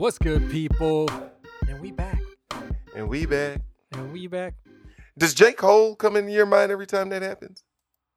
[0.00, 1.10] What's good, people?
[1.68, 2.22] And we back.
[2.96, 3.60] And we back.
[3.92, 4.54] And we back.
[5.18, 5.52] Does J.
[5.52, 7.62] Cole come into your mind every time that happens?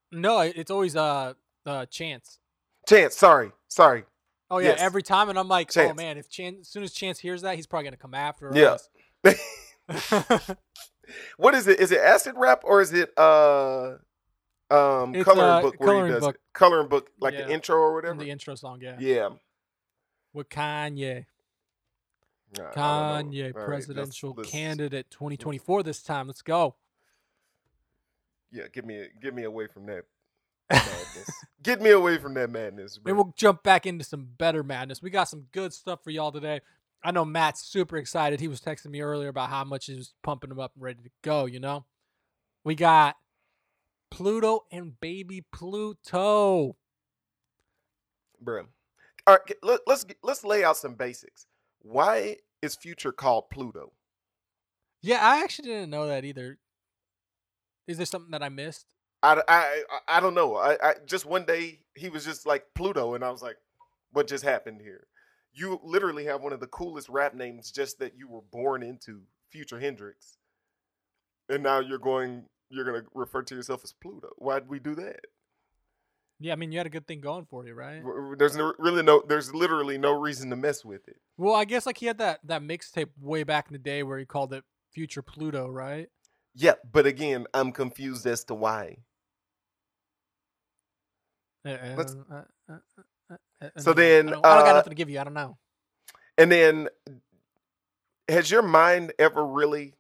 [0.10, 1.34] No, it's always uh
[1.66, 2.40] uh chance.
[2.88, 3.52] Chance, sorry.
[3.68, 4.06] Sorry.
[4.54, 4.82] Oh yeah, Yes.
[4.82, 7.56] every time, and I'm like, oh man, if Chance, as soon as Chance hears that,
[7.56, 8.78] he's probably gonna come after Yeah.
[9.26, 10.56] us.
[11.38, 11.80] What is it?
[11.80, 13.96] Is it acid rap or is it uh
[14.70, 16.38] um It's, coloring uh, book where coloring he does book.
[16.54, 17.48] coloring book like Yeah.
[17.48, 18.20] the intro or In whatever?
[18.24, 18.96] the intro song, yeah.
[19.00, 19.30] yeah.
[20.34, 21.26] With Kanye,
[22.56, 22.72] Nah.
[22.72, 26.28] Kanye, presidential candidate 2024 this time.
[26.28, 26.76] Let's go.
[28.52, 30.06] Yeah, get me get me away from that
[30.70, 31.30] madness.
[31.64, 32.98] get me away from that madness.
[32.98, 33.14] Bro.
[33.14, 35.02] we'll jump back into some better madness.
[35.02, 36.62] We got some good stuff for y'all today.
[37.04, 38.40] I know Matt's super excited.
[38.40, 41.04] He was texting me earlier about how much he was pumping him up and ready
[41.04, 41.86] to go, you know?
[42.64, 43.16] We got
[44.10, 46.78] Pluto and baby Pluto.
[48.40, 48.68] Bro.
[49.26, 51.48] All right, let, let's let's lay out some basics.
[51.80, 53.94] Why is Future called Pluto?
[55.02, 56.58] Yeah, I actually didn't know that either.
[57.88, 58.93] Is there something that I missed?
[59.24, 60.58] I, I, I, don't know.
[60.58, 63.56] I, I just one day he was just like Pluto, and I was like,
[64.12, 65.08] "What just happened here?"
[65.54, 69.22] You literally have one of the coolest rap names, just that you were born into,
[69.50, 70.38] Future Hendrix,
[71.48, 74.30] and now you're going, you're gonna refer to yourself as Pluto.
[74.38, 75.22] Why'd we do that?
[76.40, 78.02] Yeah, I mean, you had a good thing going for you, right?
[78.38, 81.16] There's no, really no, there's literally no reason to mess with it.
[81.38, 84.20] Well, I guess like he had that that mixtape way back in the day where
[84.20, 86.10] he called it Future Pluto, right?
[86.56, 88.98] Yeah, but again, I'm confused as to why.
[91.66, 94.92] Uh, Let's- uh, uh, uh, uh, uh, So then, I don't, I don't got nothing
[94.92, 95.20] to give you.
[95.20, 95.58] I don't know.
[96.38, 96.90] And then,
[98.28, 99.94] has your mind ever really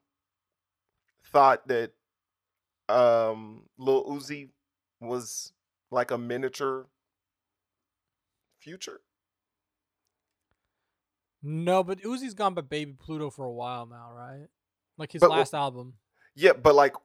[1.31, 1.91] thought that
[2.89, 4.50] um, Lil Uzi
[5.00, 5.53] was
[5.91, 6.88] like a miniature
[8.59, 9.02] future?
[11.41, 14.47] No, but Uzi's gone by Baby Pluto for a while now, right?
[14.97, 15.96] Like his But last album.
[16.35, 16.96] Yeah, but like,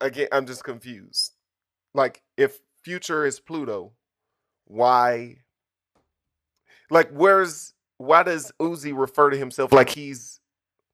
[0.00, 1.32] again, I'm just confused.
[1.94, 3.92] Like, if Future is Pluto,
[4.66, 5.38] why?
[6.90, 10.40] Like, where's why does Uzi refer to himself like he's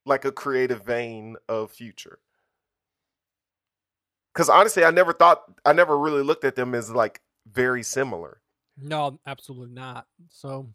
[0.07, 2.19] like a creative vein of Future?
[4.33, 8.41] Because honestly, I never thought, I never really looked at them as like very similar.
[8.81, 10.07] No, absolutely not.
[10.31, 10.69] So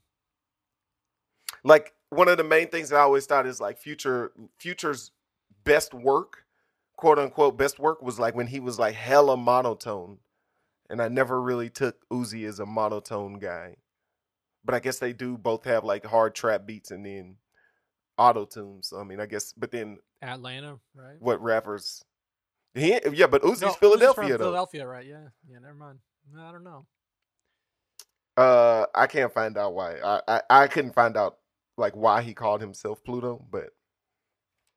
[1.63, 5.11] Like one of the main things that I always thought is like Future, Future's
[5.63, 6.45] best work,
[6.97, 10.19] quote unquote, best work was like when he was like hella monotone,
[10.93, 13.77] and I never really took Uzi as a monotone guy.
[14.63, 17.37] But I guess they do both have like hard trap beats and then
[18.15, 18.89] auto tunes.
[18.89, 21.15] So, I mean, I guess, but then Atlanta, right?
[21.19, 22.05] what rappers?
[22.75, 24.37] He, yeah, but Uzi's No, Uzi's Philadelphia from though.
[24.37, 25.05] Philadelphia, right?
[25.05, 25.57] Yeah, yeah.
[25.59, 25.97] Never mind.
[26.31, 26.85] No, I don't know.
[28.37, 29.95] Uh, I can't find out why.
[29.99, 31.37] I, I I couldn't find out
[31.75, 33.71] like why he called himself Pluto, but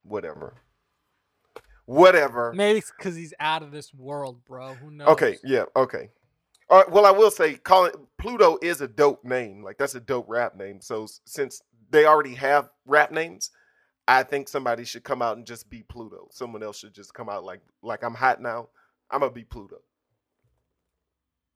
[0.03, 0.55] whatever.
[1.87, 2.53] Whatever.
[2.53, 4.75] Maybe it's because he's out of this world, bro.
[4.75, 5.09] Who knows?
[5.09, 6.11] Okay, yeah, okay.
[6.69, 9.63] All right, well, I will say, calling Pluto is a dope name.
[9.63, 10.81] Like that's a dope rap name.
[10.81, 13.51] So since they already have rap names,
[14.09, 16.29] I think somebody should come out and just be Pluto.
[16.33, 18.69] Someone else should just come out like like I'm hot now.
[19.11, 19.77] I'm gonna be Pluto.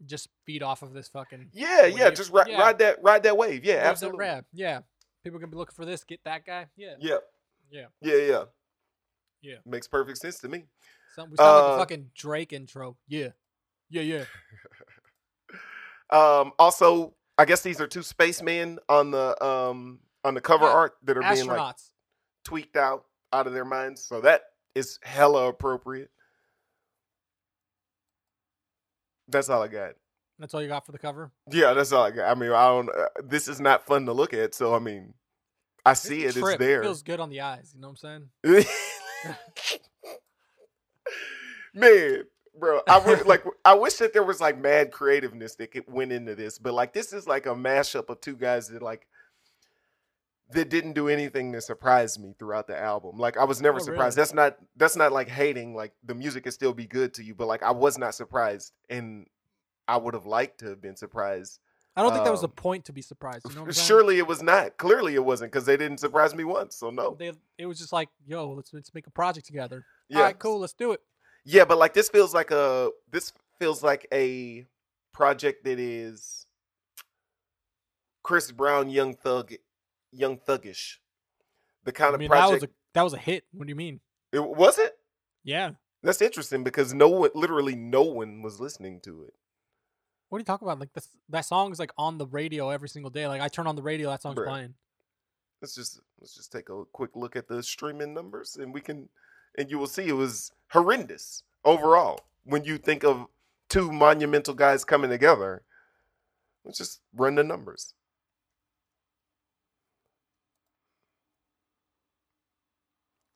[0.06, 1.48] Just feed off of this fucking.
[1.52, 2.10] Yeah, yeah.
[2.10, 2.60] Just ri- Yeah.
[2.60, 3.64] ride that ride that wave.
[3.64, 4.20] Yeah, that absolutely.
[4.20, 4.46] rap.
[4.52, 4.80] Yeah,
[5.24, 6.04] people gonna be looking for this.
[6.04, 6.68] Get that guy.
[6.76, 7.16] Yeah, Yeah,
[7.70, 7.86] yeah.
[8.00, 8.44] yeah, yeah.
[9.42, 9.56] Yeah.
[9.64, 10.64] Makes perfect sense to me.
[11.14, 12.96] Some, we sound like Uh, a fucking Drake intro.
[13.08, 13.28] Yeah,
[13.88, 14.24] yeah, yeah.
[16.12, 20.72] Um, also, I guess these are two spacemen on the um on the cover Yeah,
[20.72, 21.76] art that are being like
[22.44, 24.02] tweaked out out of their minds.
[24.02, 24.42] So that
[24.74, 26.10] is hella appropriate.
[29.28, 29.92] That's all I got.
[30.40, 31.30] That's all you got for the cover.
[31.52, 32.36] Yeah, that's all I got.
[32.36, 32.88] I mean, I don't.
[32.88, 34.54] Uh, this is not fun to look at.
[34.54, 35.14] So I mean,
[35.86, 36.40] I see It's it.
[36.40, 36.80] It's there.
[36.80, 37.72] It feels good on the eyes.
[37.74, 38.64] You know what I'm saying?
[41.74, 42.24] Man,
[42.58, 43.44] bro, I would like.
[43.64, 47.12] I wish that there was like mad creativeness that went into this, but like this
[47.12, 49.06] is like a mashup of two guys that like
[50.52, 53.18] that didn't do anything to surprise me throughout the album.
[53.18, 54.16] Like I was never Oh, surprised.
[54.16, 54.22] really?
[54.22, 55.74] That's not that's not like hating.
[55.76, 58.72] Like the music can still be good to you, but like I was not surprised,
[58.88, 59.26] and
[59.86, 61.60] I would have liked to have been surprised.
[62.00, 63.46] I don't think that was the Um, point to be surprised.
[63.48, 63.70] You know?
[63.70, 64.78] Surely it was not.
[64.78, 66.76] Clearly it wasn't because they didn't surprise me once.
[66.76, 67.14] So no.
[67.18, 69.84] They, it was just like, yo, let's let's make a project together.
[70.08, 70.18] Yeah.
[70.18, 71.00] All right, cool, let's do it.
[71.44, 74.66] Yeah, but like this feels like a this feels like a
[75.12, 76.46] project that is
[78.22, 79.52] Chris Brown, Young Thug,
[80.10, 80.96] Young Thuggish.
[81.84, 83.44] The kind I of mean, that was a that was a hit.
[83.52, 84.00] What do you mean?
[84.32, 84.96] it was it.
[85.44, 85.72] Yeah.
[86.02, 89.34] That's interesting because no one, literally no one, was listening to it.
[90.30, 90.78] What are you talking about?
[90.78, 93.26] Like this, that song is like on the radio every single day.
[93.26, 94.46] Like I turn on the radio, that song's Bruh.
[94.46, 94.74] playing.
[95.60, 99.08] Let's just let's just take a quick look at the streaming numbers, and we can,
[99.58, 102.20] and you will see it was horrendous overall.
[102.44, 103.26] When you think of
[103.68, 105.62] two monumental guys coming together,
[106.64, 107.94] let's just run the numbers.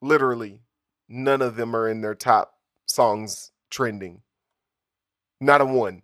[0.00, 0.60] Literally,
[1.08, 2.54] none of them are in their top
[2.86, 4.22] songs trending.
[5.40, 6.02] Not a one.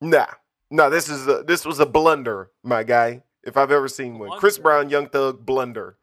[0.00, 0.26] Nah,
[0.70, 0.90] no.
[0.90, 3.22] This is a, this was a blunder, my guy.
[3.42, 5.96] If I've ever seen one, Chris Brown, Young Thug, blunder.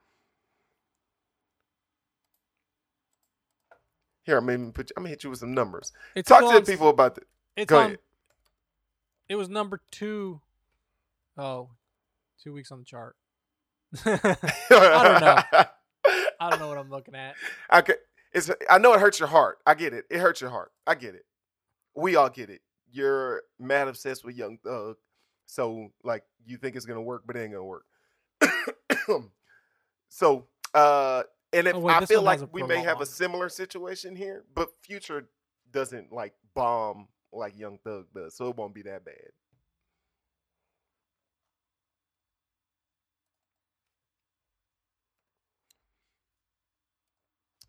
[4.24, 4.90] Here, I'm gonna put.
[4.90, 5.94] You, I'm gonna hit you with some numbers.
[6.16, 7.26] It's Talk to the people about it.
[7.56, 7.86] It's Go on.
[7.86, 8.00] ahead.
[9.30, 10.42] It was number two.
[11.38, 11.70] Oh,
[12.44, 13.16] two weeks on the chart.
[14.06, 14.20] I
[14.70, 15.66] don't know.
[16.40, 17.36] I don't know what I'm looking at.
[17.74, 17.96] Okay,
[18.34, 18.52] it's.
[18.70, 19.60] I know it hurts your heart.
[19.66, 20.06] I get it.
[20.10, 20.72] It hurts your heart.
[20.86, 21.26] I get it.
[21.96, 22.62] We all get it.
[22.92, 24.98] You're mad obsessed with Young Thug,
[25.46, 27.86] so like you think it's gonna work, but it ain't gonna work.
[30.10, 31.24] so, uh,
[31.54, 34.70] and if Oh, wait, I feel like we may have a similar situation here, but
[34.82, 35.30] Future
[35.72, 39.32] doesn't like bomb like Young Thug does, so it won't be that bad.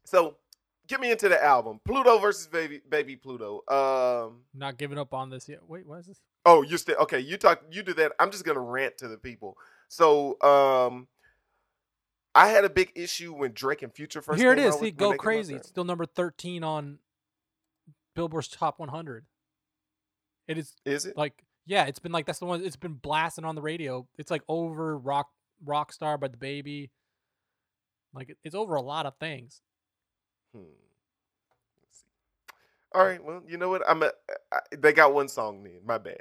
[0.04, 0.36] So,
[0.88, 3.62] get me into the album, Pluto versus Baby Baby Pluto.
[3.68, 5.60] Um, Not giving up on this yet.
[5.68, 6.20] Wait, what is this?
[6.44, 7.20] oh, you still okay?
[7.20, 8.12] You talk, you do that.
[8.18, 9.56] I'm just gonna rant to the people.
[9.88, 11.08] So, um,
[12.34, 14.38] I had a big issue when Drake and Future first.
[14.38, 14.74] Here it is.
[14.76, 15.54] See, go they came out crazy.
[15.54, 16.98] It's still number 13 on
[18.14, 19.24] Billboard's Top 100.
[20.46, 21.16] It is Is it?
[21.16, 22.64] like, yeah, it's been like that's the one.
[22.64, 24.06] It's been blasting on the radio.
[24.18, 25.28] It's like over Rock
[25.64, 26.90] rock star by DaBaby.
[28.14, 29.60] Like it's over a lot of things.
[30.54, 30.60] Hmm.
[31.82, 32.06] Let's see.
[32.94, 33.22] All right.
[33.22, 33.82] Well, you know what?
[33.88, 34.02] I'm.
[34.02, 34.10] A,
[34.52, 35.80] I, they got one song then.
[35.84, 36.20] My bad.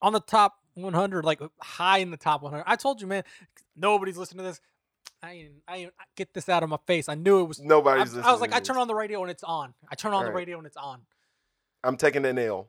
[0.00, 2.64] on the top 100, like high in the top 100.
[2.66, 3.24] I told you, man,
[3.76, 4.60] nobody's listening to this.
[5.24, 7.08] I ain't, I ain't, get this out of my face.
[7.08, 7.60] I knew it was.
[7.60, 8.16] I, Nobody's.
[8.18, 9.72] I was like, I turn on the radio and it's on.
[9.88, 10.34] I turn on the Alright.
[10.34, 11.02] radio and it's on.
[11.84, 12.68] I'm taking an L.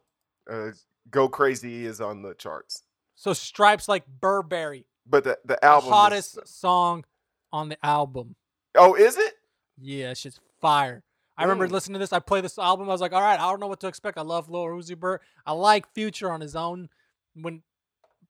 [0.50, 0.70] Uh,
[1.10, 2.84] Go crazy is on the charts,
[3.16, 5.88] So Stripes like Burberry, but the the the album.
[5.88, 7.04] is- hottest song
[7.52, 8.36] on the album.
[8.76, 9.34] oh, is it?
[9.82, 11.04] Yeah, it's just fire.
[11.38, 12.14] I remember listening to this.
[12.14, 12.88] I play this album.
[12.88, 14.18] I was like, all right, I don't know what to expect.
[14.18, 15.22] I love Lil Uzi Vert.
[15.46, 16.90] I like Future on his own.
[17.36, 17.64] When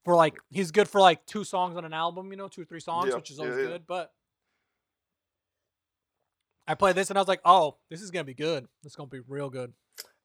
[0.05, 2.65] for like he's good for like two songs on an album, you know, two or
[2.65, 3.65] three songs, Yeah, which is yeah, always yeah.
[3.71, 3.87] good.
[3.87, 4.11] But
[6.67, 8.67] I played this and I was like, oh, this is gonna be good.
[8.83, 9.73] This is gonna be real good.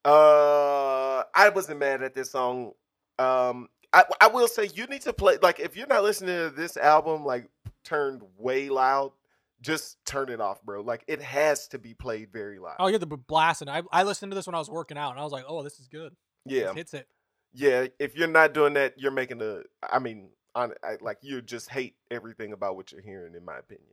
[0.04, 2.72] Uh, I wasn't mad at this song.
[3.18, 6.50] Um, I I will say you need to play like if you're not listening to
[6.54, 7.48] this album like
[7.84, 9.12] turned way loud,
[9.60, 10.80] just turn it off, bro.
[10.82, 12.76] Like it has to be played very loud.
[12.78, 13.68] Oh, you had the blasting.
[13.68, 15.62] I I listened to this when I was working out and I was like, oh,
[15.62, 16.14] this is good.
[16.44, 17.08] yeah, This hits it.
[17.52, 17.86] yeah.
[17.98, 19.62] If you're not doing that, you're making a.
[19.82, 23.56] I mean, on I, like you just hate everything about what you're hearing, in my
[23.58, 23.86] opinion.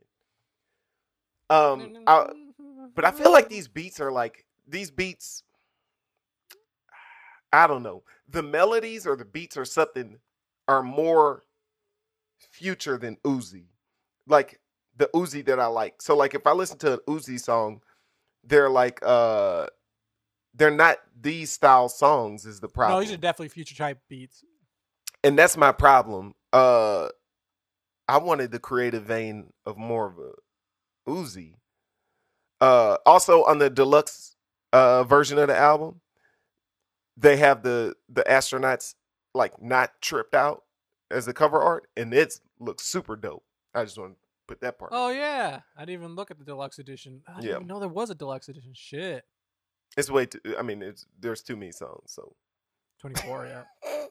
[1.48, 2.26] Um, I,
[2.94, 5.42] but I feel like these beats are like these beats.
[7.52, 8.02] I don't know.
[8.28, 10.18] The melodies or the beats or something
[10.68, 11.44] are more
[12.50, 13.66] future than Uzi.
[14.26, 14.60] Like
[14.96, 16.00] the Uzi that I like.
[16.00, 17.82] So like if I listen to an Uzi song,
[18.44, 19.66] they're like uh
[20.54, 22.96] they're not these style songs is the problem.
[22.98, 24.42] no, these are definitely future type beats.
[25.22, 26.34] and that's my problem.
[26.52, 27.08] Uh
[28.08, 31.54] I wanted the creative vein of more of a Uzi.
[32.60, 34.36] Uh also on the deluxe
[34.72, 36.00] uh version of the album,
[37.16, 38.94] they have the the astronauts
[39.34, 40.62] like not tripped out
[41.10, 43.44] as the cover art and it looks super dope.
[43.74, 44.90] I just want to put that part.
[44.94, 47.22] Oh yeah, I didn't even look at the deluxe edition.
[47.26, 47.54] I didn't Yeah.
[47.56, 48.72] even know there was a deluxe edition.
[48.74, 49.24] Shit,
[49.96, 52.34] It's way too I mean it's there's too many songs, so
[53.00, 53.46] twenty four.
[53.46, 53.62] Yeah,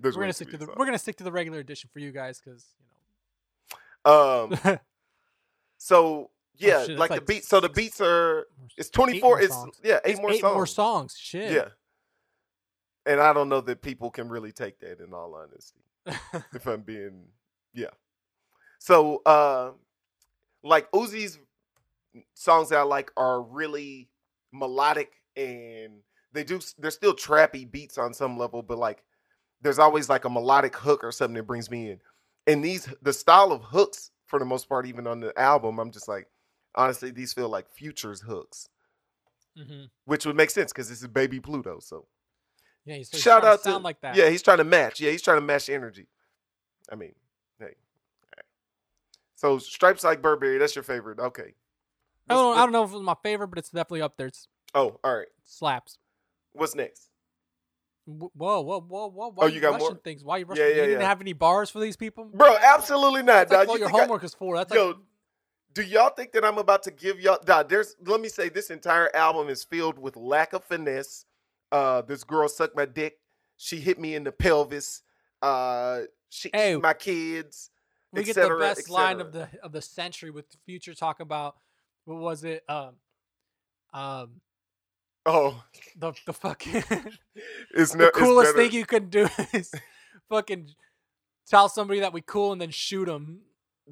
[0.00, 0.76] there's we're gonna stick to the songs.
[0.78, 4.48] we're gonna stick to the regular edition for you guys because you know.
[4.72, 4.78] Um.
[5.78, 9.40] so yeah, Oh, shit, like that's the like beats so the beats are it's 24
[9.42, 9.80] it's songs.
[9.84, 10.54] yeah, eight It's more eight songs.
[10.54, 11.16] more songs.
[11.18, 11.52] Shit.
[11.52, 11.68] Yeah.
[13.06, 15.80] And I don't know that people can really take that in all honesty.
[16.52, 17.26] If I'm being
[17.72, 17.86] yeah.
[18.78, 19.72] So uh
[20.62, 21.38] like Uzi's
[22.34, 24.08] songs that I like are really
[24.52, 26.00] melodic and
[26.32, 29.02] they do they're still trappy beats on some level, but like
[29.60, 32.00] there's always like a melodic hook or something that brings me in.
[32.46, 35.90] And these the style of hooks for the most part, even on the album, I'm
[35.90, 36.28] just like,
[36.74, 38.68] honestly, these feel like futures hooks,
[39.56, 41.80] hmm which would make sense because this is baby Pluto.
[41.80, 42.06] So
[42.84, 44.16] Yeah, he's, he's Shout out to sound to like that.
[44.16, 45.00] Yeah, he's trying to match.
[45.00, 46.06] Yeah, he's trying to match energy.
[46.90, 47.14] I mean,
[47.58, 47.74] hey.
[49.38, 51.20] So stripes like Burberry, that's your favorite.
[51.20, 51.54] Okay.
[52.28, 54.26] I don't, I don't know if it's my favorite, but it's definitely up there.
[54.26, 55.28] It's Oh, all right.
[55.44, 55.96] slaps.
[56.52, 57.08] What's next?
[58.04, 59.28] Wh- Whoa, whoa, whoa, whoa!
[59.28, 60.00] Why Oh, you you got rushing more?
[60.02, 60.24] things?
[60.24, 60.64] Why are you rushing?
[60.64, 61.08] yeah, yeah, you didn't yeah.
[61.08, 63.48] have any bars for these people, Bro, absolutely not.
[63.48, 63.68] That's like dog.
[63.68, 64.56] what You your think I- homework is for.
[64.56, 64.96] That's Yo, like
[65.74, 67.38] do y'all think that I'm about to give y'all?
[67.46, 67.94] Nah, there's.
[68.04, 71.24] Let me say, this entire album is filled with lack of finesse.
[71.70, 73.18] Uh, this girl sucked my dick.
[73.56, 75.02] She hit me in the pelvis.
[75.40, 77.70] Uh, she Hey, my kids.
[78.12, 81.56] We get cetera, the best line of the of the century with Future talk about
[82.04, 82.64] what was it?
[82.68, 82.94] Um,
[83.92, 84.40] um,
[85.26, 85.62] Oh,
[85.96, 86.72] the the fucking
[87.74, 89.72] it's the no, it's coolest better- thing you could do is
[90.30, 90.70] fucking
[91.46, 93.40] tell somebody that we cool and then shoot them.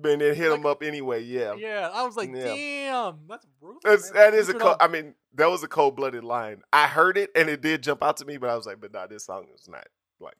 [0.02, 1.22] And then hit like- them up anyway.
[1.24, 2.44] Yeah, Yeah, I was like, Yeah.
[2.44, 3.80] damn, that's brutal.
[3.84, 4.76] That's, that is a cold.
[4.80, 6.62] I mean, that was a cold blooded line.
[6.72, 8.92] I heard it and it did jump out to me, but I was like, but
[8.92, 9.86] nah, this song is not.
[10.20, 10.36] Like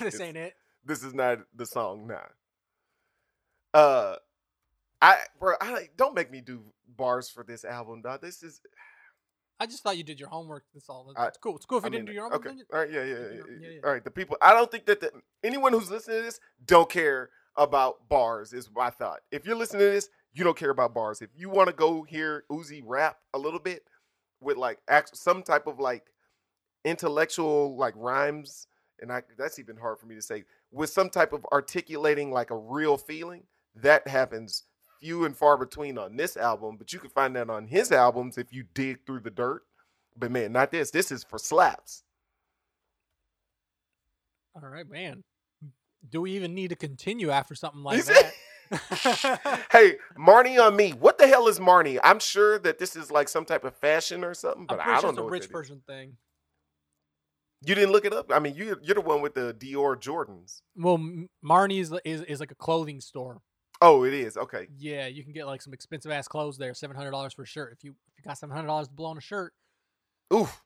[0.00, 0.54] this ain't it.
[0.84, 2.06] This is not the song.
[2.08, 2.18] Nah.
[3.74, 4.16] Uh,
[5.00, 6.62] I bro, I don't make me do
[6.96, 8.20] bars for this album, dog.
[8.22, 8.60] This is.
[9.60, 10.64] I just thought you did your homework.
[10.72, 11.06] That's all.
[11.10, 11.56] It's I- cool.
[11.56, 12.46] It's cool if you I didn't mean, do your homework.
[12.46, 12.56] okay.
[12.56, 12.90] you- All right.
[12.90, 13.04] Yeah.
[13.04, 13.14] Yeah.
[13.14, 13.80] yeah, yeah, yeah, yeah.
[13.84, 14.04] All right.
[14.04, 14.36] The people.
[14.40, 15.10] I don't think that the,
[15.42, 18.52] anyone who's listening to this don't care about bars.
[18.52, 19.20] Is my thought.
[19.32, 21.22] If you're listening to this, you don't care about bars.
[21.22, 23.82] If you want to go hear Uzi rap a little bit
[24.40, 26.04] with like act, some type of like
[26.84, 28.66] intellectual like rhymes,
[29.00, 32.50] and I that's even hard for me to say with some type of articulating like
[32.50, 33.42] a real feeling.
[33.82, 34.64] That happens
[35.00, 38.38] few and far between on this album, but you can find that on his albums
[38.38, 39.62] if you dig through the dirt.
[40.16, 40.90] But man, not this.
[40.90, 42.02] This is for slaps.
[44.54, 45.22] All right, man.
[46.08, 48.32] Do we even need to continue after something like that?
[49.72, 50.90] hey, Marni on me.
[50.90, 51.98] What the hell is Marni?
[52.02, 55.14] I'm sure that this is like some type of fashion or something, but I don't
[55.14, 55.22] know.
[55.22, 55.52] it's a rich that is.
[55.52, 56.16] person thing.
[57.64, 58.30] You didn't look it up.
[58.32, 60.62] I mean, you you're the one with the Dior Jordans.
[60.76, 63.40] Well, M- Marni's is is like a clothing store.
[63.80, 64.36] Oh, it is.
[64.36, 64.66] Okay.
[64.76, 66.74] Yeah, you can get like some expensive ass clothes there.
[66.74, 67.72] Seven hundred dollars for a shirt.
[67.72, 69.52] If you if you got seven hundred dollars to blow on a shirt,
[70.32, 70.62] Oof.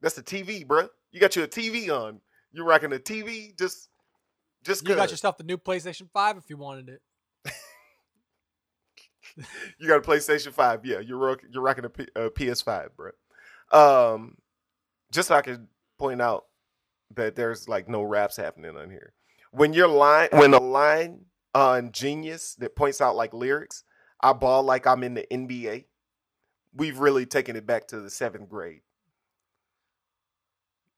[0.00, 0.88] That's the TV, bruh.
[1.12, 2.20] You got your TV on.
[2.52, 3.88] You're rocking the TV just
[4.62, 7.02] just you got yourself the new PlayStation Five if you wanted it.
[9.78, 10.86] You got a PlayStation Five.
[10.86, 13.10] Yeah, you're rock, you're rocking a, P, a PS5, bro.
[13.70, 14.36] Um,
[15.12, 15.68] just so I can
[15.98, 16.44] point out
[17.14, 19.12] that there's like no raps happening on here.
[19.50, 23.82] When you're line, when a line on Genius that points out like lyrics,
[24.20, 25.86] I ball like I'm in the NBA.
[26.74, 28.82] We've really taken it back to the seventh grade.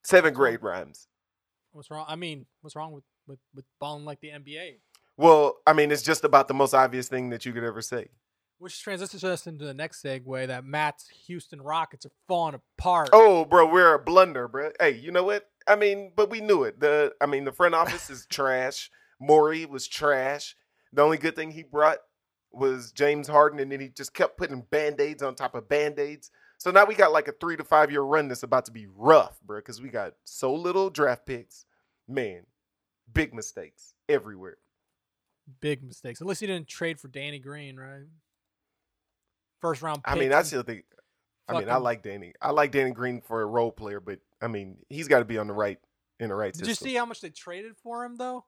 [0.02, 1.06] Seventh grade rhymes.
[1.70, 2.06] What's wrong?
[2.08, 4.78] I mean, what's wrong with with with balling like the NBA?
[5.16, 8.08] Well, I mean, it's just about the most obvious thing that you could ever say.
[8.58, 13.10] Which transitions us into the next segue that Matt's Houston Rockets are falling apart.
[13.12, 14.70] Oh, bro, we're a blunder, bro.
[14.80, 15.48] Hey, you know what?
[15.68, 16.80] I mean, but we knew it.
[16.80, 18.90] The I mean, the front office is trash.
[19.20, 20.56] Morey was trash.
[20.92, 21.98] The only good thing he brought
[22.50, 26.30] was James Harden, and then he just kept putting band-aids on top of band-aids.
[26.58, 28.86] So now we got like a three to five year run that's about to be
[28.86, 31.64] rough, bro, because we got so little draft picks.
[32.08, 32.46] Man,
[33.12, 34.56] big mistakes everywhere.
[35.60, 36.20] Big mistakes.
[36.20, 38.06] Unless he didn't trade for Danny Green, right?
[39.60, 40.00] First round.
[40.04, 40.84] I mean, I still think.
[41.48, 42.34] I mean, I like Danny.
[42.42, 45.38] I like Danny Green for a role player, but I mean, he's got to be
[45.38, 45.78] on the right
[46.20, 46.88] in the right Did system.
[46.88, 48.44] you see how much they traded for him though?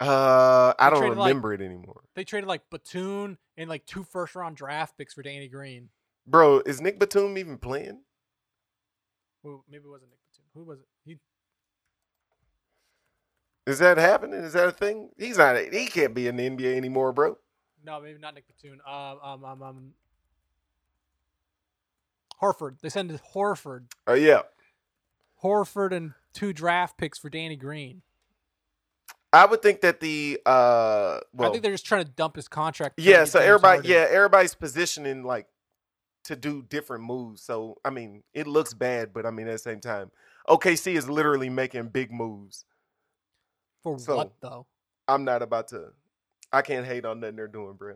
[0.00, 2.00] Uh, I don't traded, like- remember it anymore.
[2.14, 5.90] They traded like Batum and like two first round draft picks for Danny Green.
[6.26, 8.00] Bro, is Nick Batum even playing?
[9.42, 10.44] Well, maybe it wasn't Nick Batum.
[10.54, 10.86] Who was it?
[11.04, 11.18] He
[13.66, 14.40] Is that happening?
[14.42, 15.10] Is that a thing?
[15.18, 15.56] He's not.
[15.56, 17.36] He can't be in the NBA anymore, bro.
[17.84, 18.80] no, maybe not Nick Batum.
[18.86, 19.94] Um, um, um, um
[22.42, 22.80] Horford.
[22.80, 24.42] They sent Horford, Oh yeah,
[25.42, 28.02] Horford, and two draft picks for Danny Green.
[29.32, 32.48] I would think that the uh, well, I think they're just trying to dump his
[32.48, 32.98] contract.
[32.98, 33.24] yeah.
[33.24, 35.46] So everybody, yeah, everybody's positioning like
[36.24, 37.42] to do different moves.
[37.42, 40.10] So I mean, it looks bad, but I mean at the same time,
[40.48, 42.64] OKC is literally making big moves.
[43.82, 44.66] For so- what though?
[45.06, 45.92] I'm not about to.
[46.52, 47.94] I can't hate on nothing they're doing, bro.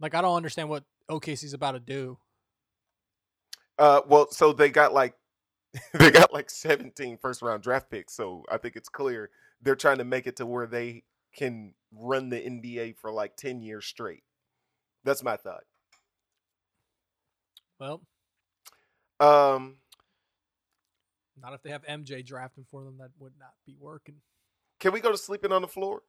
[0.00, 2.18] Like I don't understand what OKC's about to do.
[3.78, 5.14] Uh, well, so they got like
[5.94, 8.14] they got like 17 first round draft picks.
[8.14, 9.30] So I think it's clear
[9.62, 13.60] they're trying to make it to where they can run the NBA for like 10
[13.62, 14.22] years straight.
[15.04, 15.64] That's my thought.
[17.78, 18.02] Well,
[19.20, 19.76] Um,
[21.40, 22.98] not if they have MJ drafting for them.
[22.98, 24.16] That would not be working.
[24.80, 26.02] can we go to sleeping on the floor?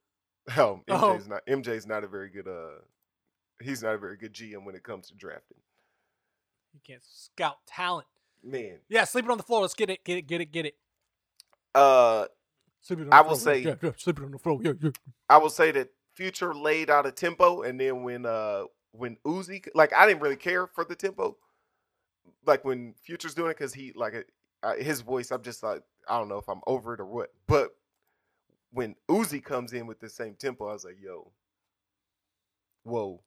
[0.57, 1.17] Oh, Oh.
[1.17, 2.79] MJ's not MJ's not a very good uh
[3.61, 5.57] he's not a very good GM when it comes to drafting.
[6.73, 8.07] You can't scout talent.
[8.43, 8.77] man.
[8.87, 9.61] Yeah, sleeping on the floor.
[9.61, 10.75] Let's get it, get it, get it, get it.
[11.75, 12.27] Uh,
[12.87, 13.53] Sleeping I will floor.
[13.53, 14.61] say- yeah, yeah, sleeping on the floor.
[14.63, 14.91] Yeah, yeah.
[15.27, 19.67] I will say that Future laid out a tempo, and then when uh when Uzi
[19.75, 21.35] like I didn't really care for the tempo,
[22.45, 24.25] like when Future's doing it because he like
[24.63, 25.31] uh, his voice.
[25.31, 27.75] I'm just like I don't know if I'm over it or what, but
[28.71, 31.33] when Uzi comes in with the same tempo, I was like, yo,
[32.83, 33.21] whoa.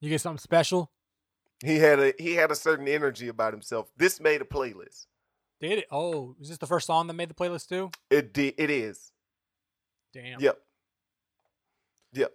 [0.00, 0.90] You get something special.
[1.62, 3.90] He had a he had a certain energy about himself.
[3.98, 5.06] This made a playlist.
[5.60, 5.86] Did it?
[5.90, 7.90] Oh, is this the first song that made the playlist too?
[8.10, 8.54] It did.
[8.58, 9.12] It is.
[10.12, 10.40] Damn.
[10.40, 10.58] Yep.
[12.12, 12.32] Yep.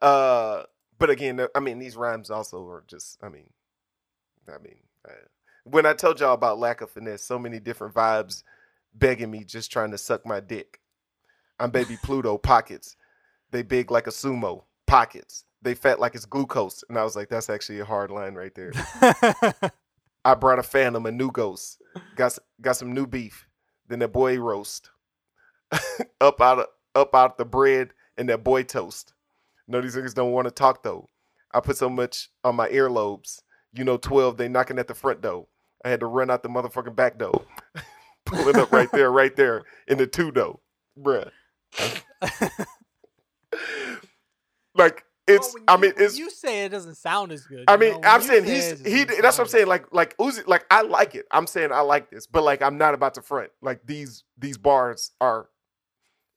[0.00, 0.62] Uh,
[0.98, 3.18] but again, I mean, these rhymes also are just.
[3.22, 3.50] I mean,
[4.48, 5.12] I mean, uh,
[5.64, 8.42] when I told y'all about lack of finesse, so many different vibes
[8.94, 10.80] begging me, just trying to suck my dick.
[11.60, 12.96] I'm baby Pluto pockets.
[13.50, 15.44] They big like a sumo pockets.
[15.60, 18.54] They fat like it's glucose, and I was like, that's actually a hard line right
[18.54, 18.72] there.
[20.24, 21.80] I brought a phantom, a new ghost.
[22.16, 23.48] Got got some new beef.
[23.88, 24.90] Then that boy roast.
[26.20, 29.14] up out of up out the bread and that boy toast.
[29.66, 31.08] No, these niggas don't want to talk though.
[31.52, 33.40] I put so much on my earlobes.
[33.74, 34.36] You know, twelve.
[34.36, 35.46] They knocking at the front door.
[35.84, 37.44] I had to run out the motherfucking back door.
[38.24, 40.60] Pull it up right there, right there in the two door,
[40.98, 41.30] bruh.
[44.74, 45.54] like it's.
[45.54, 46.18] Well, I mean, when it's.
[46.18, 47.64] you say it doesn't sound as good.
[47.68, 48.08] I mean, know?
[48.08, 49.04] I'm you saying say he's he.
[49.04, 49.66] That's what I'm saying.
[49.66, 51.26] Like like Uzi, like I like it.
[51.30, 53.50] I'm saying I like this, but like I'm not about to front.
[53.60, 55.48] Like these these bars are,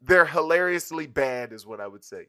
[0.01, 2.27] they're hilariously bad, is what I would say.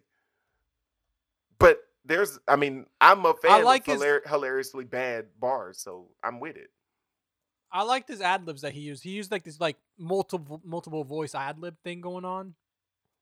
[1.59, 6.09] But there's, I mean, I'm a fan like of his- hilar- hilariously bad bars, so
[6.23, 6.71] I'm with it.
[7.73, 9.03] I liked his ad libs that he used.
[9.03, 12.55] He used like this like multiple multiple voice ad lib thing going on,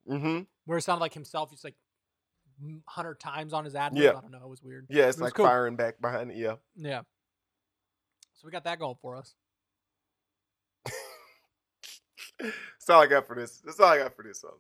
[0.09, 0.41] Mm-hmm.
[0.67, 1.51] where it sounded like himself.
[1.51, 1.75] He's like
[2.87, 4.03] hundred times on his ad lib.
[4.03, 4.11] Yeah.
[4.11, 4.41] I don't know.
[4.45, 4.87] It was weird.
[4.89, 5.47] Yeah, it's It like cool.
[5.47, 6.37] firing back behind it.
[6.37, 6.57] Yeah.
[6.77, 7.01] Yeah.
[8.35, 9.35] So we got that going for us.
[12.39, 13.59] That's all I got for this.
[13.65, 14.59] That's all I got for this song.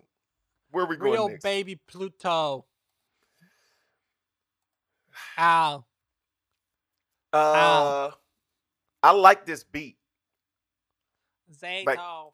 [0.70, 1.42] Where we going Real next?
[1.42, 2.64] baby Pluto.
[5.38, 5.85] Ow.
[7.33, 8.11] Uh,
[9.02, 9.96] I like this beat.
[11.52, 12.33] Zato.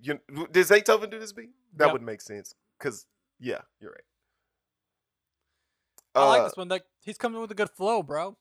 [0.00, 0.20] You
[0.52, 1.50] did Zaytoven do this beat?
[1.76, 1.92] That Yep.
[1.94, 2.54] would make sense.
[2.78, 3.06] Cause
[3.38, 4.00] yeah, you're right.
[6.14, 6.68] I like Uh, this one.
[6.68, 8.36] Like he's coming with a good flow, bro.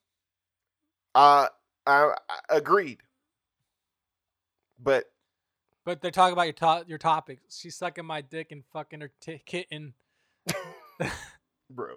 [1.13, 1.47] Uh,
[1.85, 2.99] I, I agreed.
[4.81, 5.05] But
[5.85, 7.57] But they talk about your to- your topics.
[7.57, 9.93] She's sucking my dick and fucking her t- kitten.
[11.69, 11.95] bro,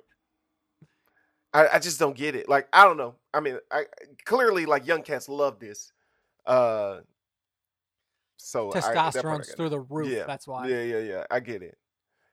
[1.53, 2.49] I, I just don't get it.
[2.49, 3.15] Like I don't know.
[3.33, 3.85] I mean, I
[4.25, 5.93] clearly like young cats love this.
[6.47, 6.99] Uh,
[8.37, 10.09] so part I Testosterone's through the roof.
[10.09, 10.25] Yeah.
[10.27, 10.69] That's why.
[10.69, 11.25] Yeah, yeah, yeah.
[11.31, 11.77] I get it.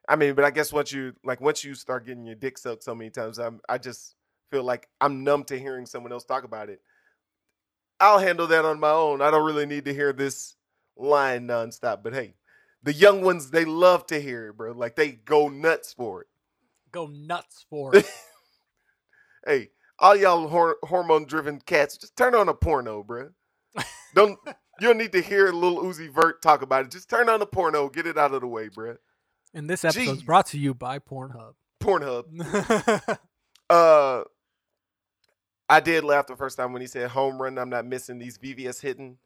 [0.08, 2.84] I mean, but I guess once you like once you start getting your dick sucked
[2.84, 4.16] so many times, I'm I just
[4.52, 6.82] feel like I'm numb to hearing someone else talk about it.
[8.00, 9.22] I'll handle that on my own.
[9.22, 10.56] I don't really need to hear this
[10.98, 12.04] line nonstop.
[12.04, 12.36] But hey,
[12.84, 14.74] the young ones they love to hear it, bro.
[14.74, 16.28] Like they go nuts for it.
[16.92, 18.06] Go nuts for it.
[19.46, 23.30] Hey, all y'all hor- hormone driven cats, just turn on a porno, bro.
[24.16, 24.40] Don't
[24.80, 26.92] you don't need to hear little Uzi Vert talk about it.
[26.92, 28.98] Just turn on the porno, get it out of the way, bro.
[29.56, 31.54] And this episode is brought to you by Pornhub.
[31.82, 33.18] Pornhub.
[33.68, 34.22] Uh,
[35.68, 37.58] I did laugh the first time when he said home run.
[37.58, 39.18] I'm not missing these VVS hitting.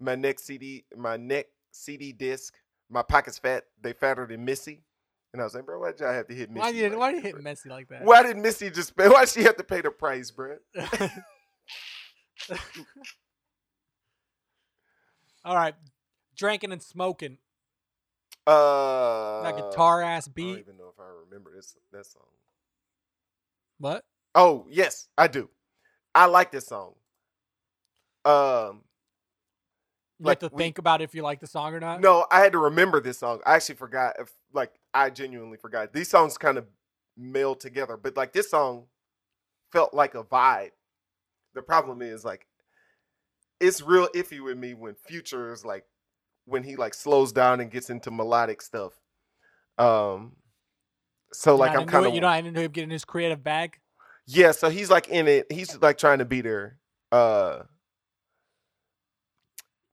[0.00, 2.54] My neck CD, my neck CD disc,
[2.88, 3.64] my pockets fat.
[3.82, 4.84] They fatter than Missy.
[5.34, 6.60] And I was like, bro, why did y'all have to hit Missy?
[6.60, 7.42] why did like why did you hit?
[7.42, 8.04] Missy like that?
[8.04, 9.06] Why did Missy just pay?
[9.06, 10.56] Why did she have to pay the price, bro?
[15.44, 15.74] All right,
[16.34, 17.36] drinking and smoking.
[18.46, 20.44] Uh, That guitar ass beat.
[20.44, 22.22] I don't even know if I remember this that song.
[23.78, 24.04] What?
[24.34, 25.48] Oh yes, I do.
[26.14, 26.94] I like this song.
[28.24, 28.82] Um,
[30.18, 32.00] You Like, have to we- think about if you like the song or not.
[32.00, 33.40] No, I had to remember this song.
[33.44, 34.16] I actually forgot.
[34.18, 35.92] If like I genuinely forgot.
[35.92, 36.66] These songs kind of
[37.16, 38.86] meld together, but like this song
[39.72, 40.70] felt like a vibe.
[41.54, 42.46] The problem is like
[43.60, 45.84] it's real iffy with me when Future is like
[46.46, 48.92] when he like slows down and gets into melodic stuff.
[49.78, 50.36] Um,
[51.32, 53.78] so like I'm kind of You're not into him getting his creative bag.
[54.26, 54.52] yeah.
[54.52, 55.50] So he's like in it.
[55.50, 56.78] He's like trying to be there.
[57.10, 57.62] Uh,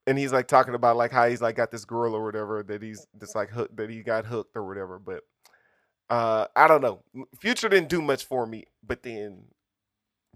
[0.07, 2.81] and he's like talking about like how he's like got this girl or whatever that
[2.81, 4.99] he's that's like hooked that he got hooked or whatever.
[4.99, 5.21] But
[6.09, 7.03] uh, I don't know.
[7.39, 8.65] Future didn't do much for me.
[8.85, 9.45] But then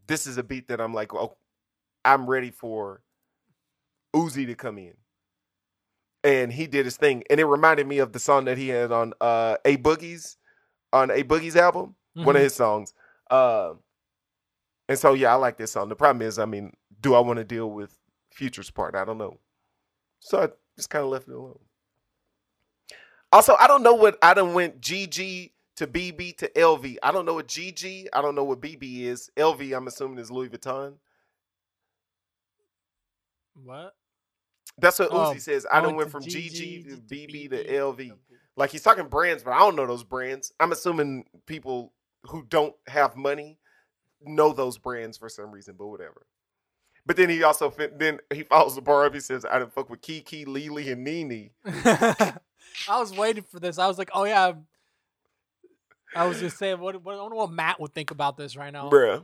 [0.08, 1.36] this is a beat that I'm like, oh,
[2.04, 3.02] I'm ready for
[4.16, 4.94] Uzi to come in.
[6.26, 8.92] And he did his thing, and it reminded me of the song that he had
[8.92, 10.38] on uh, A Boogie's
[10.92, 12.44] on A Boogie's album one of Mhm.
[12.46, 12.94] his songs.
[13.30, 13.80] Um,
[14.90, 15.88] and so yeah, I like this song.
[15.90, 17.96] The problem is, I mean, do I want to deal with
[18.32, 18.96] Future's part?
[18.96, 19.40] I don't know.
[20.20, 21.60] So I just kind of left it alone.
[23.32, 26.98] Also, I don't know what I done went GG to BB to LV.
[27.04, 28.08] I don't know what GG.
[28.14, 29.30] I don't know what BB is.
[29.38, 30.96] LV, I'm assuming is Louis Vuitton.
[33.64, 33.96] What?
[34.78, 35.66] That's what Uzi um, says.
[35.72, 38.12] I done went from GG, to BB to LV.
[38.58, 40.54] Like he's talking brands, but I don't know those brands.
[40.60, 43.58] I'm assuming people who don't have money
[44.22, 46.26] know those brands for some reason, but whatever.
[47.06, 49.14] But then he also then he follows the bar up.
[49.14, 51.52] He says, "I didn't fuck with Kiki, Lily, and Nene."
[52.90, 53.78] I was waiting for this.
[53.78, 54.54] I was like, oh yeah.
[56.16, 58.72] I was just saying, what, what I wonder what Matt would think about this right
[58.72, 58.90] now.
[58.90, 59.24] Bruh.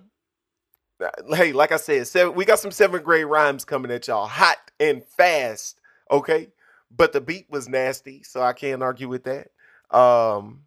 [1.33, 4.57] Hey, like I said, seven, we got some seventh grade rhymes coming at y'all, hot
[4.79, 5.79] and fast.
[6.09, 6.49] Okay,
[6.95, 9.47] but the beat was nasty, so I can't argue with that.
[9.95, 10.63] Um.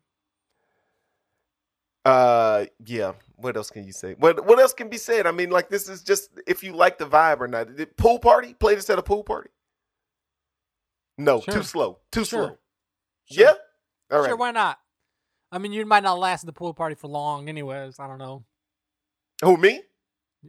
[2.05, 3.13] Uh, yeah.
[3.37, 4.15] What else can you say?
[4.19, 5.27] What What else can be said?
[5.27, 7.75] I mean, like this is just if you like the vibe or not.
[7.77, 9.51] Did pool party play this at a pool party?
[11.17, 11.55] No, Sure.
[11.55, 11.99] too slow.
[12.13, 12.47] Too Sure.
[12.47, 12.59] slow.
[13.31, 13.47] Sure.
[13.47, 13.55] Yeah.
[14.11, 14.29] All right.
[14.29, 14.79] Sure, why not?
[15.51, 17.99] I mean, you might not last at the pool party for long, anyways.
[17.99, 18.45] I don't know.
[19.43, 19.83] Who me?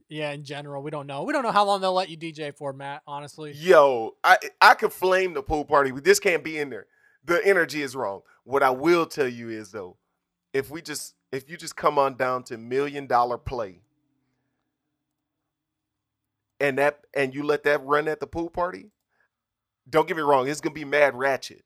[0.10, 1.23] Yeah, in general, we don't know.
[1.23, 3.01] We don't know how long they'll let you DJ for, Matt.
[3.08, 6.88] Honestly, Yo, I I could flame the pool party, but this can't be in there.
[7.23, 8.21] The energy is wrong.
[8.43, 9.97] What I will tell you is though,
[10.53, 13.81] if we just if you just come on down to million dollar play
[16.60, 18.91] and that and you let that run at the pool party,
[19.89, 21.63] don't get me wrong, it's gonna be mad ratchet.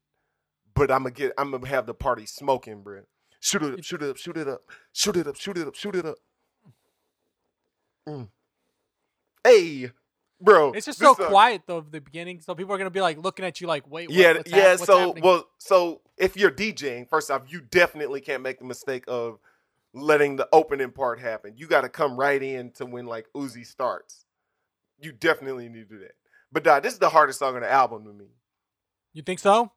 [0.73, 3.01] But I'm gonna get I'm gonna have the party smoking, bro.
[3.41, 4.61] Shoot it up, shoot it up, shoot it up,
[4.91, 6.17] shoot it up, shoot it up, shoot it up.
[8.07, 8.27] Mm.
[9.43, 9.91] Hey,
[10.41, 10.71] bro.
[10.71, 13.17] it's just so a- quiet though at the beginning, so people are gonna be like
[13.17, 14.55] looking at you like, wait, what, yeah, yeah.
[14.55, 15.23] hap- so, happening?
[15.23, 19.39] well, so if you're DJing, first off, you definitely can't make the mistake of
[19.93, 21.53] letting the opening part happen.
[21.57, 24.25] You got to come right in to when like Uzi starts.
[24.99, 26.13] You definitely need to do that.
[26.51, 28.25] But this is the hardest song on the album to me.
[29.13, 29.71] you think so?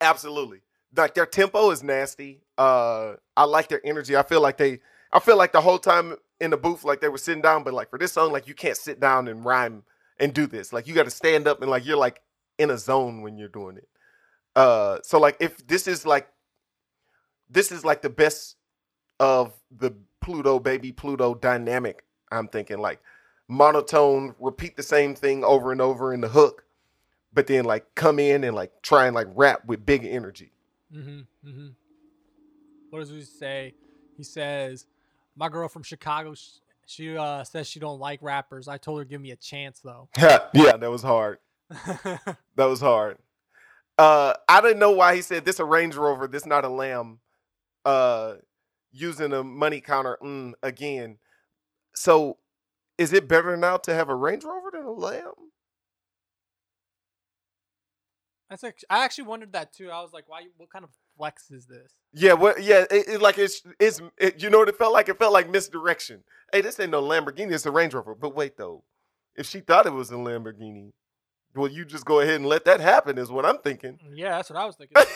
[0.00, 0.60] Absolutely.
[0.94, 2.42] Like their tempo is nasty.
[2.58, 4.16] Uh I like their energy.
[4.16, 4.80] I feel like they
[5.12, 7.74] I feel like the whole time in the booth like they were sitting down, but
[7.74, 9.82] like for this song, like you can't sit down and rhyme
[10.18, 10.72] and do this.
[10.72, 12.20] Like you gotta stand up and like you're like
[12.58, 13.88] in a zone when you're doing it.
[14.54, 16.28] Uh so like if this is like
[17.48, 18.56] this is like the best
[19.20, 23.00] of the Pluto baby Pluto dynamic, I'm thinking like
[23.48, 26.64] monotone, repeat the same thing over and over in the hook,
[27.32, 30.52] but then like come in and like try and like rap with big energy.
[30.94, 31.48] Mm-hmm.
[31.48, 31.68] Mm-hmm.
[32.90, 33.74] What does he say?
[34.16, 34.86] He says,
[35.36, 36.34] "My girl from Chicago,
[36.86, 38.68] she uh, says she don't like rappers.
[38.68, 41.38] I told her give me a chance though." yeah, that was hard.
[42.56, 43.18] That was hard.
[43.98, 47.20] Uh, I didn't know why he said this a Range Rover, this not a Lamb.
[47.84, 48.36] Uh,
[48.90, 51.18] using a money counter mm, again.
[51.94, 52.38] So,
[52.98, 55.34] is it better now to have a Range Rover than a Lamb?
[58.48, 59.90] That's actually, I actually wondered that too.
[59.90, 60.46] I was like, why?
[60.56, 61.92] What kind of flex is this?
[62.12, 62.62] Yeah, what?
[62.62, 65.08] Yeah, it, it- like it's it's it, you know what it felt like?
[65.08, 66.22] It felt like misdirection.
[66.52, 68.14] Hey, this ain't no Lamborghini, it's a Range Rover.
[68.14, 68.84] But wait though,
[69.36, 70.92] if she thought it was a Lamborghini,
[71.54, 73.18] well, you just go ahead and let that happen.
[73.18, 73.98] Is what I'm thinking.
[74.14, 74.96] Yeah, that's what I was thinking.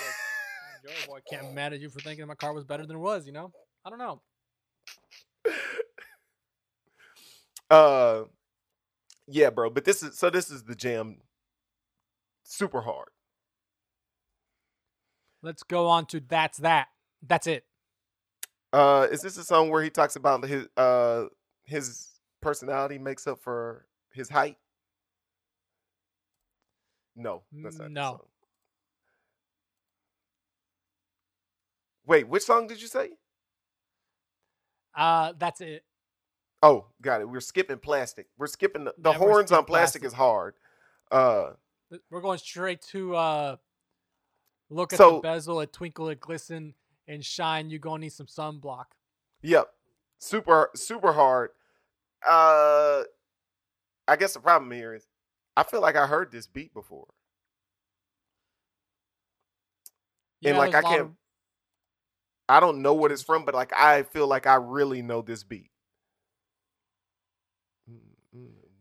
[0.82, 2.96] Like, Yo, boy, can't be mad at you for thinking my car was better than
[2.96, 3.26] it was.
[3.26, 3.52] You know,
[3.84, 4.22] I don't know.
[7.70, 8.24] Uh,
[9.28, 9.70] yeah, bro.
[9.70, 10.30] But this is so.
[10.30, 11.18] This is the jam.
[12.42, 13.08] Super hard.
[15.42, 16.88] Let's go on to that's that.
[17.26, 17.64] That's it.
[18.72, 21.24] Uh, is this a song where he talks about his uh
[21.64, 22.08] his
[22.40, 24.56] personality makes up for his height?
[27.16, 28.10] No, that's not No.
[28.12, 28.20] song.
[32.06, 33.10] Wait, which song did you say?
[34.94, 35.84] Uh, that's it.
[36.62, 37.28] Oh, got it.
[37.28, 38.26] We're skipping plastic.
[38.36, 40.04] We're skipping the, the Yeah, horns on plastic, Plastic.
[40.04, 40.54] is hard.
[41.10, 41.50] Uh,
[42.10, 43.56] We're going straight to uh,
[44.70, 46.74] look at So- the bezel, it twinkle, it glisten,
[47.06, 47.68] and shine.
[47.70, 48.86] You're gonna need some sunblock.
[49.42, 49.72] Yep.
[50.18, 51.50] Super super hard.
[52.26, 53.02] Uh
[54.08, 55.06] I guess the problem here is
[55.56, 57.08] I feel like I heard this beat before.
[60.42, 61.16] And, like, I can't-
[62.48, 65.44] I don't know what it's from, but like I feel like I really know this
[65.44, 65.70] beat.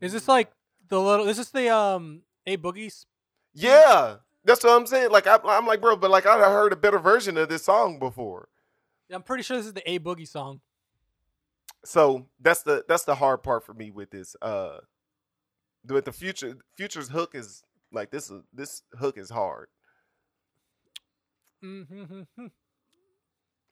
[0.02, 0.52] Is this like
[0.88, 1.28] the little?
[1.28, 3.06] Is this the um a boogies?
[3.54, 4.18] Yeah.
[4.46, 5.12] That's what I'm saying.
[5.12, 8.00] Like I, I'm like, bro, but like I heard a better version of this song
[8.00, 8.50] before.
[9.12, 10.62] I'm pretty sure this is the a boogie song.
[11.84, 14.36] So that's the that's the hard part for me with this.
[14.42, 14.80] Uh
[15.88, 19.68] with the future future's hook is like this this hook is hard.
[21.64, 22.46] Mm-hmm.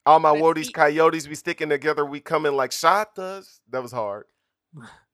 [0.05, 3.59] All my woadies, coyotes, we sticking together, we coming like shot does.
[3.69, 4.25] That was hard.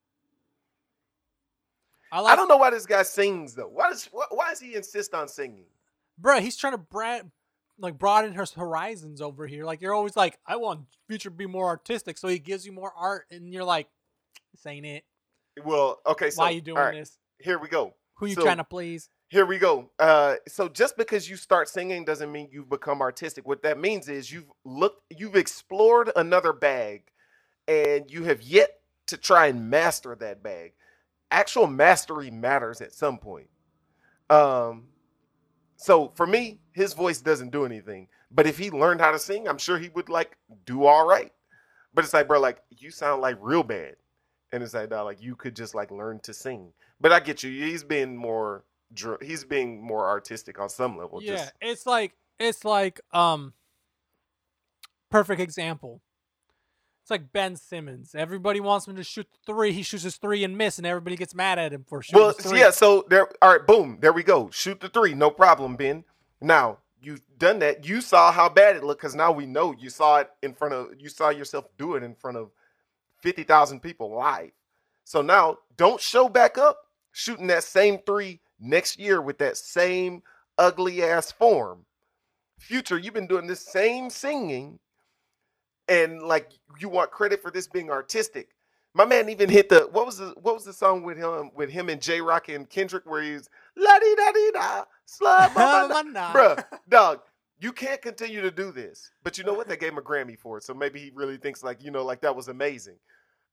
[2.13, 3.69] I like, I don't know why this guy sings though.
[3.69, 5.65] Why does why, why does he insist on singing?
[6.17, 6.39] bro.
[6.39, 7.31] He's trying to brand,
[7.79, 9.65] like broaden his horizons over here.
[9.65, 12.71] Like you're always like, I want Future to be more artistic, so he gives you
[12.71, 13.87] more art, and you're like,
[14.53, 15.03] this ain't it.
[15.65, 17.17] Well, okay, so Why you doing right, this?
[17.39, 17.95] Here we go.
[18.15, 19.09] Who you so- trying to please?
[19.29, 19.89] Here we go.
[19.97, 23.47] Uh, so just because you start singing doesn't mean you've become artistic.
[23.47, 27.05] What that means is you've looked, you've explored another bag,
[27.67, 30.73] and you have yet to try and master that bag.
[31.31, 33.49] Actual mastery matters at some point.
[34.29, 34.85] Um,
[35.75, 38.07] so for me, his voice doesn't do anything.
[38.31, 41.31] But if he learned how to sing, I'm sure he would like do all right.
[41.93, 43.95] But it's like, bro, like you sound like real bad,
[44.51, 46.73] and it's like, nah, like you could just like learn to sing.
[46.99, 47.51] But I get you.
[47.51, 48.63] He's being more,
[49.21, 51.21] he's being more artistic on some level.
[51.21, 53.53] yeah, Just, it's like it's like um,
[55.11, 56.01] perfect example.
[57.03, 58.15] It's like Ben Simmons.
[58.15, 59.73] Everybody wants him to shoot three.
[59.73, 62.57] He shoots his three and miss, and everybody gets mad at him for shooting well,
[62.57, 62.69] yeah.
[62.69, 64.49] So there, all right, boom, there we go.
[64.51, 66.05] Shoot the three, no problem, Ben.
[66.39, 67.85] Now you've done that.
[67.85, 70.73] You saw how bad it looked because now we know you saw it in front
[70.73, 72.51] of, you saw yourself do it in front of
[73.21, 74.51] fifty thousand people live.
[75.03, 76.77] So now don't show back up
[77.11, 80.23] shooting that same three next year with that same
[80.57, 81.85] ugly ass form.
[82.59, 84.79] Future, you've been doing this same singing,
[85.87, 88.49] and like you want credit for this being artistic.
[88.95, 91.69] My man even hit the what was the what was the song with him with
[91.69, 95.87] him and Jay Rock and Kendrick where he's la di da di da slide my
[95.87, 96.33] ma- Nah.
[96.33, 97.19] bruh dog.
[97.59, 99.09] You can't continue to do this.
[99.23, 99.67] But you know what?
[99.69, 102.03] They gave him a Grammy for it, so maybe he really thinks like you know
[102.03, 102.97] like that was amazing.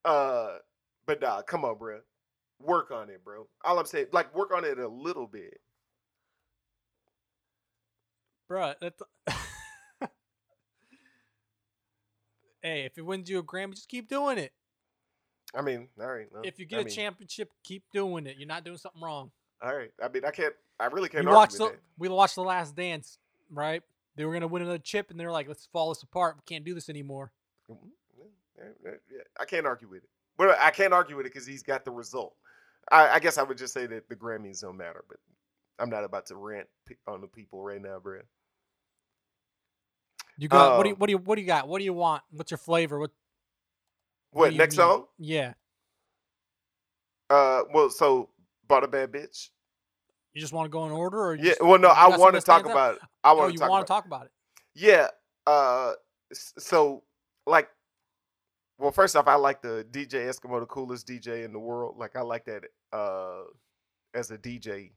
[0.05, 0.57] Uh,
[1.07, 2.01] but dog, come on, bruh.
[2.61, 3.47] Work on it, bro.
[3.65, 5.61] All I'm saying, like, work on it a little bit.
[8.51, 9.01] Bruh, that's
[12.63, 14.53] Hey, if it wins you a Grammy, just keep doing it.
[15.55, 16.29] I mean, all right.
[16.45, 18.37] If you get a mean, championship, keep doing it.
[18.39, 19.31] You're not doing something wrong.
[19.63, 19.91] all right.
[20.03, 20.55] I mean, I can't.
[20.79, 23.19] I really can't argue watched the, we watched the last dance,
[23.51, 23.83] right?
[24.17, 26.37] They were gonna win another chip, and they're like, "Let's fall this apart.
[26.37, 27.33] We can't do this anymore."
[27.71, 28.29] Mm, mm,
[28.85, 30.11] yeah, yeah, I can't argue with it.
[30.39, 32.35] But I can't argue with it because he's got the result.
[32.91, 35.19] I, I guess I would just say that the Grammys don't matter, but
[35.79, 36.69] I'm not about to rant
[37.07, 38.21] on the people right now, bro.
[40.41, 41.69] You got what do you Um, what do you what do you got?
[41.69, 42.23] What do you want?
[42.31, 42.99] What's your flavor?
[42.99, 43.11] What
[44.31, 44.79] What you next need?
[44.79, 45.07] song?
[45.19, 45.53] Yeah,
[47.29, 48.31] Uh, well, so
[48.67, 49.51] bought a bad bitch.
[50.33, 51.45] you just want to go in order, or Yeah.
[51.51, 52.97] just- Well, no, I want to talk about.
[52.97, 53.03] It.
[53.23, 53.81] I Oh, want you to talk about.
[53.81, 54.33] to talk about it?
[54.75, 55.09] Yeah.
[55.47, 55.95] Uh,
[56.33, 57.05] so
[57.47, 57.69] like,
[58.79, 61.99] well, first off, I like the DJ Eskimo, the coolest DJ in the world.
[61.99, 63.43] Like, I like that uh,
[64.15, 64.93] as a DJ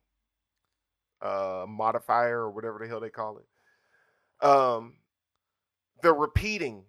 [1.22, 4.46] uh, modifier or whatever the hell they call it.
[4.46, 4.98] Um,
[6.04, 6.84] the repeating,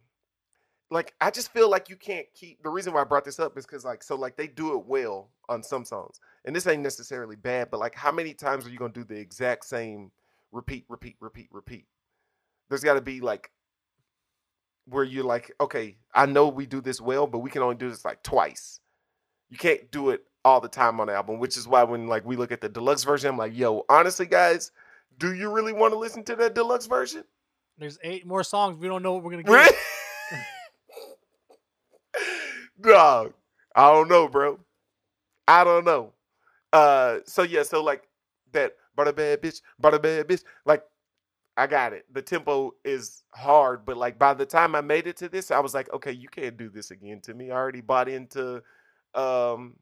[0.90, 2.62] like, I just feel like you can't keep.
[2.62, 4.86] The reason why I brought this up is because, like, so like they do it
[4.86, 8.70] well on some songs, and this ain't necessarily bad, but like, how many times are
[8.70, 10.12] you gonna do the exact same
[10.52, 11.86] repeat, repeat, repeat, repeat?
[12.68, 13.50] there's got to be like
[14.86, 17.88] where you're like, okay, I know we do this well, but we can only do
[17.88, 18.80] this like twice.
[19.50, 22.24] You can't do it all the time on the album, which is why when like
[22.26, 24.72] we look at the deluxe version, I'm like, yo, honestly, guys,
[25.18, 27.24] do you really want to listen to that deluxe version?
[27.78, 28.78] There's eight more songs.
[28.78, 29.74] We don't know what we're gonna get.
[32.80, 33.32] Dog,
[33.74, 34.58] I don't know, bro.
[35.48, 36.12] I don't know.
[36.72, 38.02] Uh, so yeah, so like
[38.52, 40.84] that, but a bad bitch, but a bad bitch, like
[41.56, 42.04] I got it.
[42.12, 45.60] The tempo is hard, but like by the time I made it to this, I
[45.60, 47.50] was like, okay, you can't do this again to me.
[47.50, 48.62] I already bought into
[49.14, 49.76] um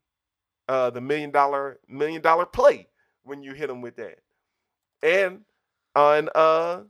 [0.68, 2.88] uh the million dollar million dollar play
[3.24, 4.18] when you hit them with that.
[5.02, 5.40] And
[5.96, 6.82] on uh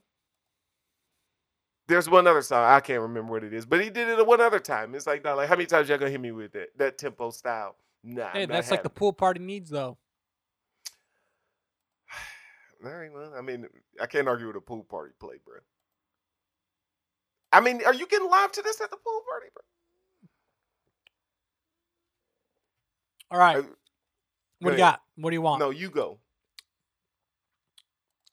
[1.89, 4.41] there's one other song, I can't remember what it is, but he did it one
[4.41, 4.95] other time.
[4.95, 7.31] It's like, nah, like how many times y'all gonna hit me with that that tempo
[7.31, 7.77] style?
[8.05, 8.31] Nah.
[8.31, 8.95] Hey, that's like the it.
[8.95, 9.99] pool party needs, though.
[12.85, 13.67] All right, well, I mean,
[14.01, 15.59] I can't argue with a pool party play, bro.
[17.53, 19.63] I mean, are you getting live to this at the pool party, bro?
[23.31, 23.69] All right, Uh,
[24.61, 25.01] what do you got?
[25.17, 25.61] What do you want?
[25.61, 26.19] No, you go.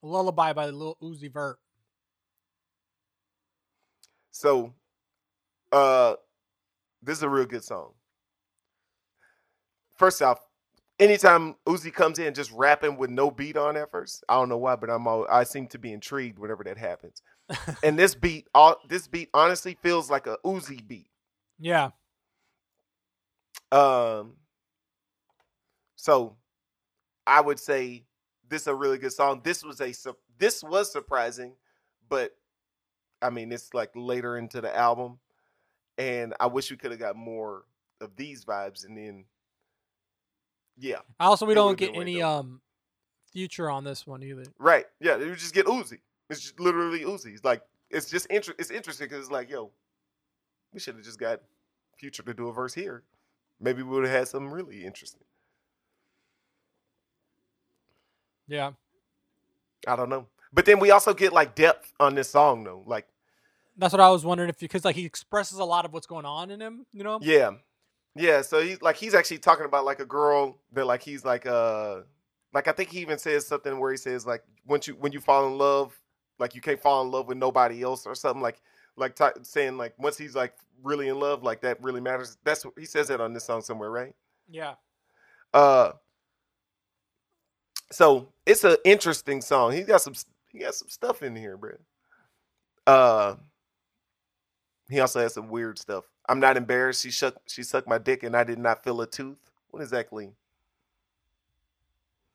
[0.02, 1.60] Lullaby by the Lil Uzi Vert.
[4.39, 4.73] So,
[5.73, 6.13] uh,
[7.04, 7.91] this is a real good song.
[9.97, 10.39] First off,
[10.97, 14.56] anytime Uzi comes in just rapping with no beat on at first, I don't know
[14.56, 17.21] why, but I'm all, I seem to be intrigued whenever that happens.
[17.84, 21.10] and this beat, all this beat honestly feels like a Uzi beat.
[21.60, 21.89] Yeah,
[23.73, 24.36] Um,
[25.97, 26.38] so
[27.28, 28.06] I would say
[28.47, 29.41] this is a really good song.
[29.43, 29.93] This was a
[30.38, 31.56] this was surprising,
[32.08, 32.38] but
[33.21, 35.19] I mean it's like later into the album,
[35.97, 37.63] and I wish we could have got more
[38.01, 39.25] of these vibes, and then
[40.77, 42.23] Yeah, Also, we don't get any dope.
[42.25, 42.62] um
[43.32, 44.43] future on this one either.
[44.58, 44.86] right.
[44.99, 45.99] Yeah, you just get Uzi.
[46.29, 47.34] It's just literally Uzi.
[47.34, 49.71] It's like it's just inter- It's interesting because it's like, yo,
[50.73, 51.41] we should have just got
[51.97, 53.03] Future to do a verse here.
[53.60, 55.19] Maybe we would have had something really interesting.
[58.47, 58.71] Yeah.
[59.88, 60.27] I don't know.
[60.52, 62.84] But then we also get like depth on this song though.
[62.86, 63.08] Like,
[63.78, 66.26] That's what I was wondering if because like he expresses a lot of what's going
[66.26, 67.20] on in him, you know?
[67.22, 67.52] yeah.
[68.16, 71.46] Yeah, so he's like he's actually talking about like a girl that like he's like
[71.46, 72.02] uh
[72.54, 75.20] like I think he even says something where he says like once you when you
[75.20, 75.98] fall in love,
[76.40, 78.62] like you can't fall in love with nobody else or something like
[78.98, 82.38] like t- saying like once he's like really in love, like that really matters.
[82.44, 84.14] That's what he says that on this song somewhere, right?
[84.50, 84.74] Yeah.
[85.54, 85.92] Uh
[87.92, 89.72] so it's an interesting song.
[89.72, 90.16] he's got some
[90.50, 91.74] he got some stuff in here, bro.
[92.88, 93.36] Uh
[94.90, 96.06] he also has some weird stuff.
[96.28, 97.04] I'm not embarrassed.
[97.04, 99.38] She shook she sucked my dick and I did not feel a tooth.
[99.72, 100.32] What exactly?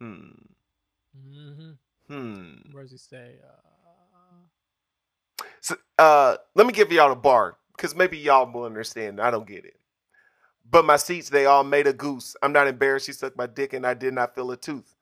[0.01, 0.31] Hmm.
[1.15, 1.73] hmm
[2.09, 2.55] Hmm.
[2.73, 3.37] Where does he say?
[3.45, 3.57] Uh,
[5.61, 9.21] So, uh, let me give y'all a bar because maybe y'all will understand.
[9.21, 9.77] I don't get it.
[10.71, 12.37] But my seats, they all made a goose.
[12.43, 13.07] I'm not embarrassed.
[13.07, 14.95] She sucked my dick and I did not feel a tooth.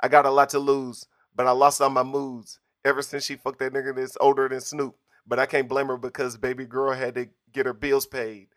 [0.00, 3.36] I got a lot to lose, but I lost all my moods ever since she
[3.36, 4.96] fucked that nigga that's older than Snoop.
[5.26, 8.48] But I can't blame her because baby girl had to get her bills paid.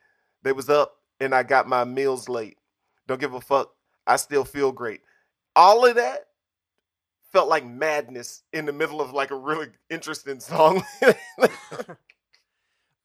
[0.44, 2.58] They was up and I got my meals late.
[3.08, 3.72] Don't give a fuck.
[4.06, 5.02] I still feel great.
[5.56, 6.28] All of that
[7.32, 10.84] felt like madness in the middle of like a really interesting song.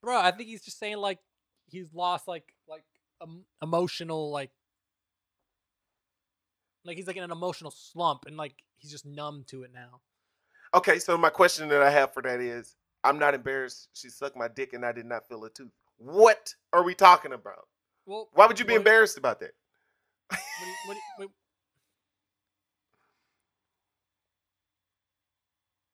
[0.03, 1.19] bro, I think he's just saying like
[1.67, 2.85] he's lost like like
[3.21, 4.51] um, emotional like
[6.85, 10.01] like he's like in an emotional slump and like he's just numb to it now.
[10.75, 13.89] Okay, so my question that I have for that is I'm not embarrassed.
[13.95, 15.71] She sucked my dick and I did not feel a tooth.
[15.99, 17.67] What are we talking about?
[18.07, 19.53] Well, Why would you be what- embarrassed about that?
[20.31, 20.39] What,
[20.87, 21.29] what, what,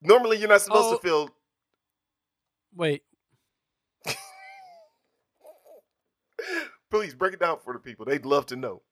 [0.00, 0.96] Normally, you're not supposed Oh.
[0.96, 1.28] to feel.
[2.74, 3.02] wait,
[6.90, 8.06] Please break it down for the people.
[8.06, 8.82] They'd love to know.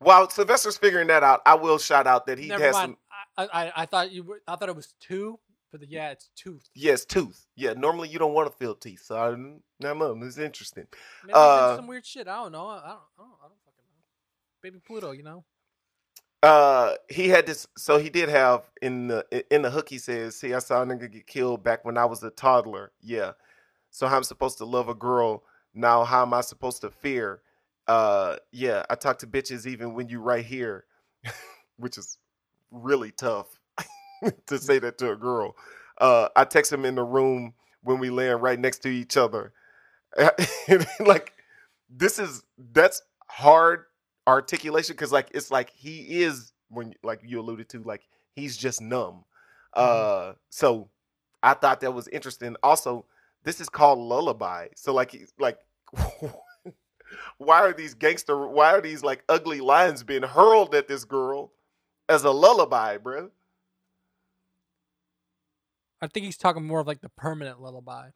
[0.00, 2.96] While Sylvester's figuring that out, I will shout out that he never has mind.
[3.38, 3.48] some.
[3.52, 5.38] I, I I thought you were, I thought it was two,
[5.70, 6.68] but the, yeah, it's tooth.
[6.74, 7.46] Yes, tooth.
[7.54, 9.02] Yeah, normally you don't want to feel teeth.
[9.04, 10.18] So I, I don't know.
[10.26, 10.86] It's interesting.
[11.24, 12.28] Maybe Uh, some weird shit.
[12.28, 12.66] I don't know.
[12.66, 12.84] I don't.
[12.86, 14.02] I don't, I don't fucking know.
[14.62, 15.44] Baby Pluto, you know.
[16.42, 20.34] uh he had this so he did have in the in the hook he says
[20.34, 23.32] see i saw a nigga get killed back when i was a toddler yeah
[23.90, 27.42] so how i'm supposed to love a girl now how am i supposed to fear
[27.90, 30.84] uh yeah i talk to bitches even when you right here
[31.78, 32.18] which is
[32.70, 33.48] really tough
[34.46, 35.56] to say that to a girl.
[36.00, 39.52] Uh i text him in the room when we land right next to each other.
[41.00, 41.34] Like
[41.90, 43.84] this is that's hard
[44.26, 48.02] articulation because like it's like he is when like you alluded to like
[48.34, 49.24] he's just numb.
[49.74, 50.90] Uh so
[51.42, 52.56] i thought that was interesting.
[52.62, 53.06] Also
[53.44, 54.68] this is called lullaby.
[54.76, 55.58] So like like
[57.38, 61.52] why are these gangster why are these like ugly lines being hurled at this girl
[62.08, 63.30] as a lullaby bro
[66.02, 68.08] I think he's talking more of like the permanent lullaby.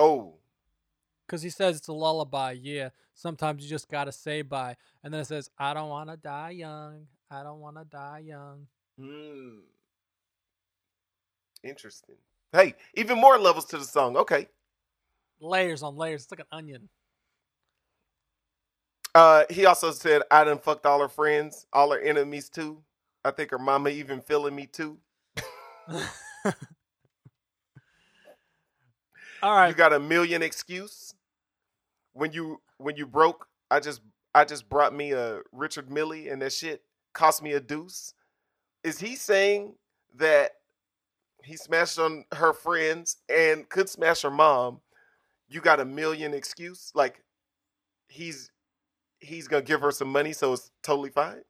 [0.00, 0.34] oh
[1.26, 2.88] Because he says it's a lullaby, yeah.
[3.14, 4.74] Sometimes you just gotta say bye.
[5.04, 7.06] And then it says, I don't wanna die young.
[7.30, 8.66] I don't wanna die young.
[8.98, 9.58] hmm.
[11.62, 12.16] interesting
[12.52, 14.48] hey even more levels to the song okay
[15.42, 16.22] Layers on layers.
[16.22, 16.88] It's like an onion.
[19.14, 22.82] Uh, he also said, I done fucked all her friends, all her enemies too.
[23.24, 24.98] I think her mama even feeling me too.
[29.42, 29.68] All right.
[29.68, 31.14] You got a million excuse.
[32.12, 34.00] When you when you broke, I just
[34.34, 38.14] I just brought me a Richard Mille and that shit cost me a deuce.
[38.84, 39.74] Is he saying
[40.16, 40.52] that
[41.44, 44.80] he smashed on her friends and could smash her mom?
[45.48, 46.92] You got a million excuse?
[46.94, 47.22] Like
[48.08, 48.49] he's
[49.20, 51.42] he's gonna give her some money so it's totally fine?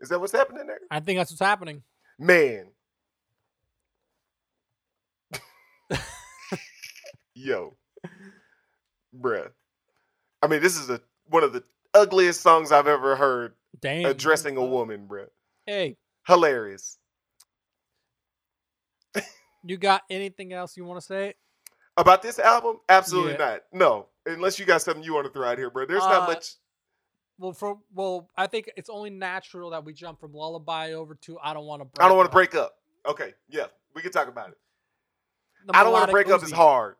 [0.00, 0.80] Is that what's happening there?
[0.90, 1.82] I think that's what's happening.
[2.18, 2.66] Man.
[7.34, 7.76] Yo.
[9.18, 9.50] Bruh.
[10.42, 11.62] I mean, this is a one of the
[11.94, 14.06] ugliest songs I've ever heard Damn.
[14.06, 15.26] addressing a woman, bruh.
[15.66, 16.98] Hey, Hilarious.
[19.64, 21.34] you got anything else you want to say?
[21.96, 22.78] About this album?
[22.88, 23.38] Absolutely Yeah.
[23.38, 23.62] not.
[23.72, 24.06] No.
[24.26, 25.86] Unless you got something you want to throw out here, bro.
[25.86, 26.54] There's Uh, not much.
[27.38, 31.38] Well, for well, I think it's only natural that we jump from lullaby over to
[31.42, 32.02] I don't want to.
[32.02, 32.76] I don't want to break up.
[33.06, 34.58] Okay, yeah, we can talk about it.
[35.66, 36.96] The I don't want to break up is hard.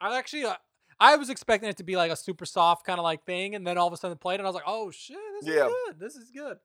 [0.00, 0.54] I actually, uh,
[0.98, 3.66] I was expecting it to be like a super soft kind of like thing, and
[3.66, 5.66] then all of a sudden it played, and I was like, "Oh shit, this Yeah.
[5.66, 5.98] is good.
[5.98, 6.58] This is good."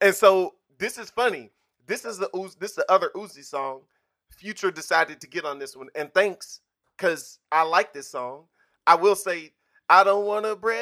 [0.00, 1.52] And so this is funny.
[1.86, 3.82] This is the Uz- this is the other Uzi song.
[4.30, 6.60] Future decided to get on this one, and thanks,
[6.98, 8.46] cause I like this song.
[8.86, 9.52] I will say
[9.88, 10.76] I don't want to break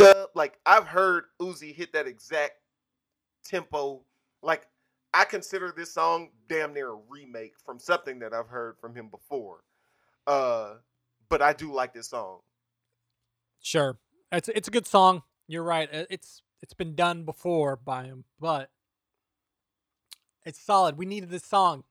[0.00, 0.32] up.
[0.34, 2.54] Like I've heard Uzi hit that exact
[3.44, 4.04] tempo.
[4.42, 4.66] Like
[5.14, 9.08] I consider this song damn near a remake from something that I've heard from him
[9.08, 9.64] before.
[10.26, 10.74] Uh,
[11.28, 12.38] but I do like this song.
[13.60, 13.98] Sure,
[14.30, 15.22] it's it's a good song.
[15.48, 15.88] You're right.
[15.92, 18.70] It's it's been done before by him, but
[20.44, 20.96] it's solid.
[20.96, 21.84] We needed this song.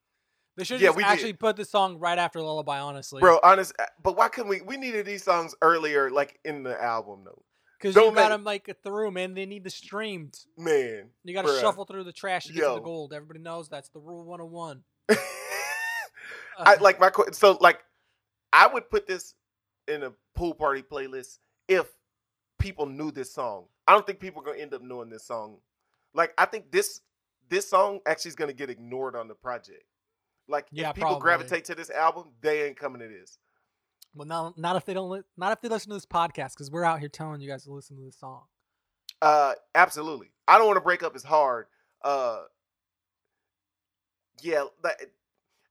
[0.57, 1.09] They should Yeah, just we did.
[1.09, 2.79] actually put this song right after Lullaby.
[2.79, 4.61] Honestly, Bro, honest, uh, but why couldn't we?
[4.61, 7.41] We needed these songs earlier, like in the album, though.
[7.81, 9.33] Because you got make- them like through, man.
[9.33, 10.47] They need the streams.
[10.57, 13.13] Man, You got to shuffle through the trash to get to the gold.
[13.13, 14.83] Everybody knows that's the rule 101.
[16.57, 17.79] I like my so like
[18.53, 19.33] I would put this
[19.87, 21.87] in a pool party playlist if
[22.59, 23.65] people knew this song.
[23.87, 25.57] I don't think people are gonna end up knowing this song.
[26.13, 27.01] Like I think this
[27.49, 29.83] this song actually is gonna get ignored on the project.
[30.47, 31.21] Like Yeah, if people probably.
[31.21, 33.39] gravitate to this album, they ain't coming to this.
[34.13, 36.69] Well, not not if they don't li- not if they listen to this podcast because
[36.69, 38.43] we're out here telling you guys to listen to this song.
[39.21, 40.31] Uh, absolutely.
[40.47, 41.67] I don't want to break up as hard.
[42.03, 42.41] Uh,
[44.41, 44.95] yeah, that,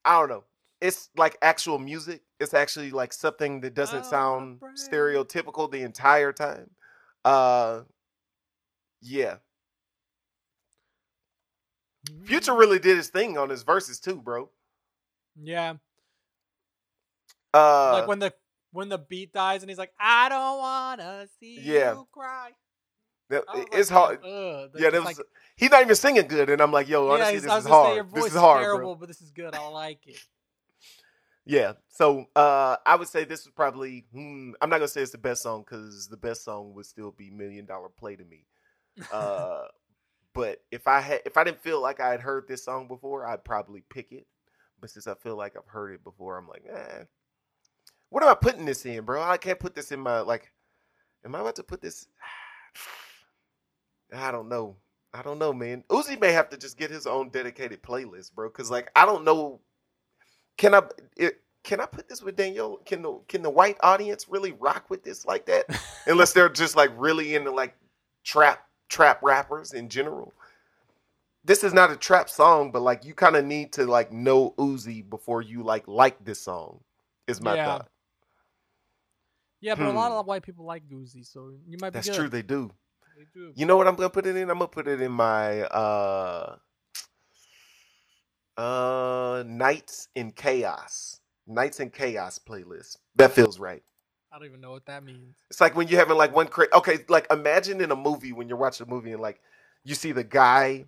[0.04, 0.44] I don't know.
[0.80, 2.22] It's like actual music.
[2.38, 6.70] It's actually like something that doesn't Oh, sound stereotypical the entire time.
[7.24, 7.80] Uh,
[9.02, 9.36] yeah.
[12.24, 14.48] Future really did his thing on his verses too, bro.
[15.40, 15.74] Yeah,
[17.52, 18.32] Uh, like when the
[18.72, 21.94] when the beat dies and he's like, "I don't wanna see Yeah.
[21.94, 22.52] you cry."
[23.30, 24.70] that- it's like, hard.
[24.76, 25.18] Yeah, that was.
[25.18, 25.26] like-
[25.56, 27.88] he's not even singing good, and I'm like, yo, honestly, he's- this I is gonna
[27.90, 28.12] say, hard.
[28.12, 29.00] This is hard, terrible, bro.
[29.00, 29.54] but this is good.
[29.54, 30.18] I like it.
[31.44, 31.72] Yeah.
[31.88, 35.18] So uh I would say this is probably hmm, I'm not gonna say it's the
[35.18, 38.44] best song because the best song would still be Million Dollar Play to me.
[39.12, 39.64] Uh
[40.34, 43.26] but if I had if I didn't feel like I had heard this song before,
[43.26, 44.26] I'd probably pick it.
[44.80, 47.04] But since I feel like I've heard it before, I'm like, eh.
[48.10, 49.22] What am I putting this in, bro?
[49.22, 50.52] I can't put this in my like
[51.24, 52.06] am I about to put this
[54.14, 54.76] I don't know.
[55.14, 55.84] I don't know, man.
[55.88, 58.50] Uzi may have to just get his own dedicated playlist, bro.
[58.50, 59.60] Cause like I don't know
[60.56, 60.82] can I
[61.16, 62.78] it, can I put this with Danielle?
[62.84, 65.66] Can the can the white audience really rock with this like that?
[66.06, 67.76] Unless they're just like really into like
[68.24, 70.32] trap trap rappers in general.
[71.44, 74.50] This is not a trap song, but like you kind of need to like know
[74.58, 76.80] Uzi before you like like this song.
[77.26, 77.64] Is my Yeah.
[77.64, 77.88] thought.
[79.60, 80.18] Yeah, but a lot Hmm.
[80.18, 82.16] of white people like Goozy, so you might be That's good.
[82.16, 82.28] true.
[82.28, 82.70] They do.
[83.16, 83.52] They do.
[83.54, 84.50] You know what I'm gonna put it in?
[84.50, 86.56] I'm gonna put it in my uh
[88.56, 91.20] uh Nights in Chaos.
[91.46, 92.98] Nights in Chaos playlist.
[93.16, 93.82] That feels right.
[94.32, 95.36] I don't even know what that means.
[95.50, 98.48] It's like when you're having like one cra- okay, like imagine in a movie when
[98.48, 99.40] you're watching a movie and like
[99.84, 100.84] you see the guy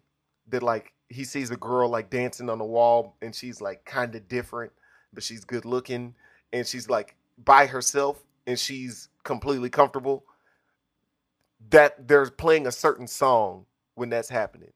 [0.49, 4.15] that like he sees a girl like dancing on the wall and she's like kind
[4.15, 4.73] of different,
[5.13, 6.15] but she's good looking
[6.53, 10.25] and she's like by herself and she's completely comfortable.
[11.71, 14.73] That they're playing a certain song when that's happening.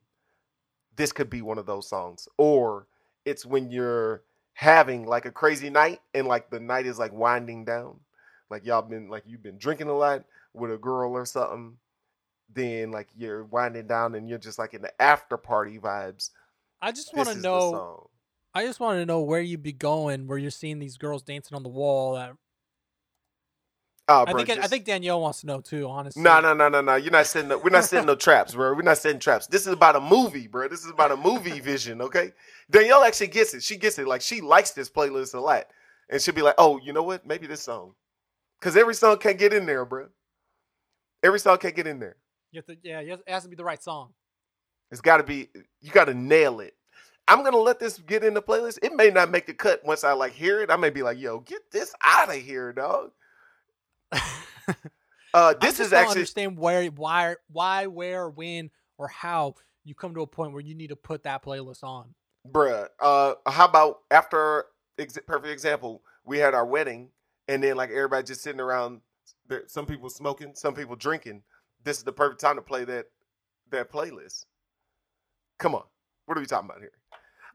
[0.95, 2.29] This could be one of those songs.
[2.39, 2.87] Or
[3.25, 4.23] it's when you're
[4.55, 8.01] having like a crazy night and like the night is like winding down
[8.49, 11.77] like y'all been like you've been drinking a lot with a girl or something
[12.55, 16.31] then like you're winding down and you're just like in the after party vibes
[16.81, 18.11] I just want to know.
[18.55, 21.55] I just want to know where you'd be going, where you're seeing these girls dancing
[21.55, 22.15] on the wall.
[22.15, 22.35] That
[24.09, 25.89] oh I bro, think I think Danielle wants to know too.
[25.89, 28.55] Honestly, no no no no no you're not setting no, we're not setting no traps
[28.55, 31.17] bro we're not setting traps this is about a movie bro this is about a
[31.17, 32.33] movie vision okay
[32.71, 35.65] danielle actually gets it she gets it like she likes this playlist a lot
[36.11, 37.93] and she'll be like oh you know what maybe this song
[38.61, 40.07] because every song can't get in there bro
[41.23, 42.17] every song can't get in there
[42.53, 44.13] You have to, yeah, you have- it has to be the right song.
[44.93, 45.49] It's got to be.
[45.81, 46.75] You got to nail it.
[47.27, 48.79] I'm gonna let this get in the playlist.
[48.83, 50.71] It may not make the cut once I like hear it.
[50.71, 53.11] I may be like, "Yo, get this out of here, dog."
[54.13, 59.55] Uh, I this is don't actually, understand where, why, why, where, when, or how
[59.85, 62.15] you come to a point where you need to put that playlist on.
[62.51, 62.89] bruh.
[62.99, 64.65] Uh, how about after
[64.99, 66.03] ex- perfect example?
[66.25, 67.11] We had our wedding,
[67.49, 69.03] and then like everybody just sitting around.
[69.47, 71.43] There, some people smoking, some people drinking.
[71.85, 73.07] This is the perfect time to play that
[73.71, 74.47] that playlist.
[75.59, 75.85] Come on,
[76.25, 76.93] what are we talking about here?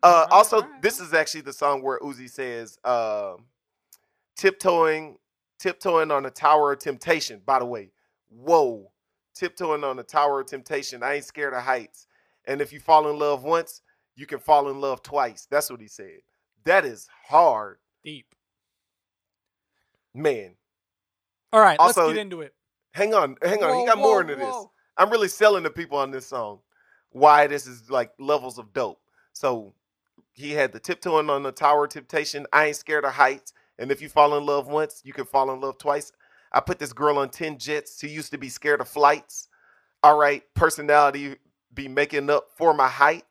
[0.03, 3.45] Uh, also, this is actually the song where Uzi says, um,
[4.35, 5.17] "Tiptoeing,
[5.61, 7.91] tiptoeing on the tower of temptation." By the way,
[8.29, 8.91] whoa,
[9.33, 11.03] tiptoeing on the tower of temptation.
[11.03, 12.07] I ain't scared of heights,
[12.45, 13.81] and if you fall in love once,
[14.15, 15.47] you can fall in love twice.
[15.49, 16.19] That's what he said.
[16.63, 18.35] That is hard, Deep.
[20.13, 20.57] man.
[21.53, 22.53] All right, Also- let's get into it.
[22.93, 23.69] Hang on, hang on.
[23.69, 24.55] Whoa, he got whoa, more into this.
[24.97, 26.61] I'm really selling the people on this song
[27.09, 29.01] why this is like levels of dope.
[29.33, 29.73] So
[30.33, 32.45] he had the tiptoeing on the tower of temptation.
[32.51, 33.53] I ain't scared of heights.
[33.81, 36.13] And if you fall in love once, you can fall in love twice.
[36.53, 37.99] I put this girl on 10 jets.
[37.99, 39.47] She used to be scared of flights.
[40.03, 41.35] All right, personality
[41.73, 43.25] be making up for my height.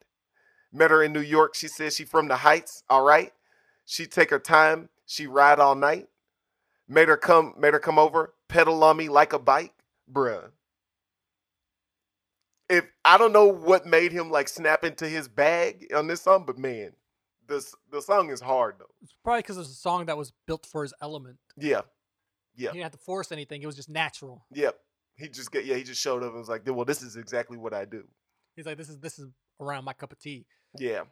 [0.73, 1.55] Met her in New York.
[1.55, 2.83] She says she from the heights.
[2.91, 3.33] All right.
[3.87, 4.89] She take her time.
[5.07, 6.09] She ride all night.
[6.89, 9.73] Made her come, made her come over, pedal on me like a bike.
[10.13, 10.51] Bruh
[12.71, 16.45] if I don't know what made him like snap into his bag on this song,
[16.47, 16.93] but man,
[17.51, 18.87] this the song is hard though.
[19.03, 21.37] It's probably because it's a song that was built for his element.
[21.59, 21.83] Yeah,
[22.57, 22.71] Yeah.
[22.71, 23.63] He didn't have to force anything.
[23.63, 24.47] It was just natural.
[24.53, 24.79] yep.
[25.17, 25.77] He just get yeah.
[25.77, 28.05] He just showed up and was like, well, this is exactly what I do.
[28.57, 29.29] He's like, this is this is
[29.61, 30.47] around my cup of tea.
[30.79, 31.03] Yeah,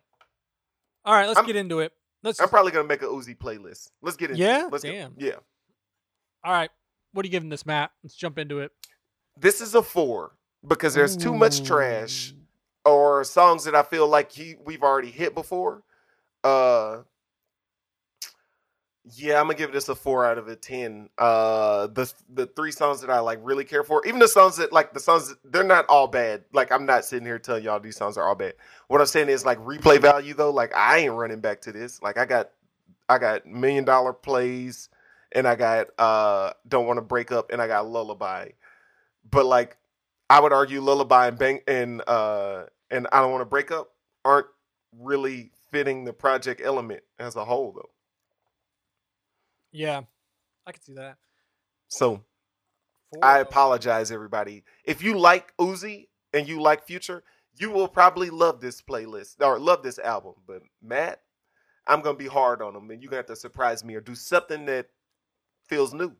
[1.05, 1.93] All right, let's I'm- get into it.
[2.23, 2.41] Let's.
[2.41, 3.91] I'm probably gonna make a Uzi playlist.
[4.03, 4.67] Let's get into Yeah?
[4.67, 4.73] it.
[4.73, 5.15] Let's Damn.
[5.15, 5.37] Get, yeah,
[6.45, 6.71] all right,
[7.13, 7.91] what are you giving this, Matt?
[8.03, 8.73] Let's jump into it.
[9.39, 10.33] this is a four
[10.67, 12.33] because there's too much trash
[12.85, 15.83] or songs that I feel like he we've already hit before.
[16.49, 17.03] Uh
[19.17, 21.09] yeah, I'm gonna give this a four out of a ten.
[21.19, 24.73] Uh the the three songs that I like really care for, even the songs that
[24.73, 26.45] like the songs they're not all bad.
[26.53, 28.55] Like I'm not sitting here telling y'all these songs are all bad.
[28.89, 32.03] What I'm saying is like replay value though, like I ain't running back to this.
[32.03, 32.51] Like I got
[33.09, 34.91] I got million dollar plays
[35.33, 38.51] and I got uh don't want to break up and I got lullaby.
[39.31, 39.77] But like
[40.31, 43.91] I would argue lullaby and bang and uh and I don't want to break up
[44.25, 44.47] aren't
[44.99, 47.91] really fitting the project element as a whole though.
[49.73, 50.03] Yeah,
[50.67, 51.17] I can see that.
[51.89, 52.23] So
[53.13, 54.65] Four, I apologize, everybody.
[54.85, 57.23] If you like Uzi and you like Future,
[57.57, 60.35] you will probably love this playlist or love this album.
[60.47, 61.23] But Matt,
[61.87, 64.15] I'm gonna be hard on them and you're gonna have to surprise me or do
[64.15, 64.89] something that
[65.67, 66.13] feels new.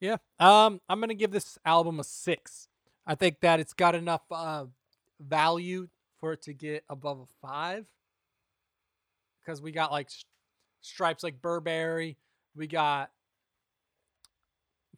[0.00, 0.16] Yeah.
[0.38, 2.68] Um, I'm gonna give this album a six.
[3.06, 4.66] I think that it's got enough uh,
[5.20, 5.88] value
[6.26, 7.86] for it to get above a five.
[9.40, 10.08] Because we got like
[10.80, 12.16] stripes like Burberry,
[12.56, 13.12] we got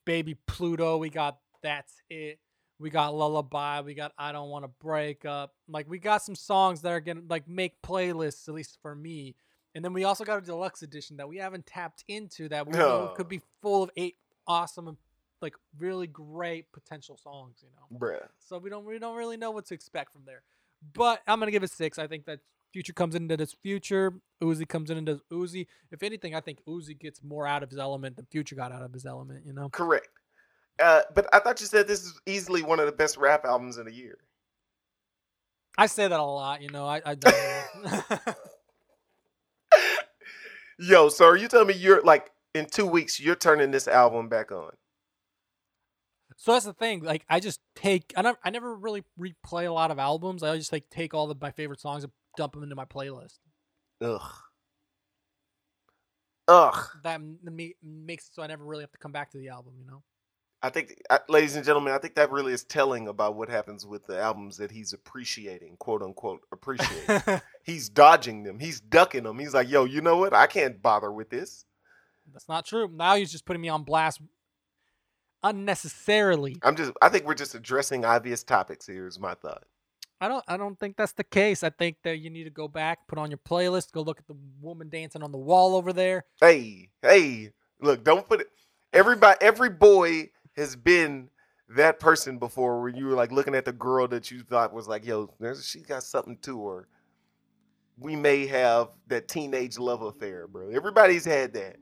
[0.07, 2.39] Baby Pluto, we got That's It,
[2.79, 5.53] we got Lullaby, we got I Don't Want to Break Up.
[5.69, 9.35] Like we got some songs that are gonna like make playlists, at least for me.
[9.75, 12.73] And then we also got a deluxe edition that we haven't tapped into that we
[12.73, 14.17] know could be full of eight
[14.47, 14.97] awesome,
[15.43, 17.59] like really great potential songs.
[17.63, 18.27] You know, Bruh.
[18.39, 20.43] so we don't we don't really know what to expect from there.
[20.95, 21.99] But I'm gonna give it six.
[21.99, 22.41] I think that
[22.73, 24.13] Future comes into this Future.
[24.43, 25.67] Uzi comes in and does Uzi.
[25.91, 28.83] If anything, I think Uzi gets more out of his element than Future got out
[28.83, 29.45] of his element.
[29.47, 29.69] You know.
[29.71, 30.09] Correct.
[30.81, 33.79] Uh, but I thought you said this is easily one of the best rap albums
[33.79, 34.19] in the year.
[35.77, 36.63] I say that a lot.
[36.63, 36.87] You know.
[36.87, 37.03] I.
[37.05, 37.35] I don't.
[40.79, 44.29] Yo, so are you telling me you're like in two weeks you're turning this album
[44.29, 44.71] back on?
[46.39, 47.03] So that's the thing.
[47.03, 50.43] Like I just take I never I never really replay a lot of albums.
[50.43, 53.41] I just like take all the my favorite songs and dump them into my playlist.
[54.01, 54.33] Ugh.
[56.47, 56.87] Ugh.
[57.03, 57.21] That
[57.83, 59.75] makes it so I never really have to come back to the album.
[59.81, 60.03] You know.
[60.61, 64.07] I think, ladies and gentlemen, I think that really is telling about what happens with
[64.07, 67.41] the albums that he's appreciating, quote unquote, appreciating.
[67.63, 68.59] he's dodging them.
[68.59, 69.39] He's ducking them.
[69.39, 70.35] He's like, yo, you know what?
[70.35, 71.65] I can't bother with this.
[72.33, 72.91] That's not true.
[72.93, 74.21] Now he's just putting me on blast
[75.43, 76.57] unnecessarily.
[76.63, 79.65] I'm just, I think we're just addressing obvious topics here, is my thought.
[80.21, 81.63] I don't I don't think that's the case.
[81.63, 84.27] I think that you need to go back, put on your playlist, go look at
[84.27, 86.25] the woman dancing on the wall over there.
[86.41, 88.49] Hey, hey, look, don't put it.
[88.93, 91.29] Everybody, every boy has been
[91.69, 94.89] that person before where you were like looking at the girl that you thought was
[94.89, 96.89] like, yo, there's, she got something to her.
[97.99, 100.71] We may have that teenage love affair, bro.
[100.71, 101.77] Everybody's had that.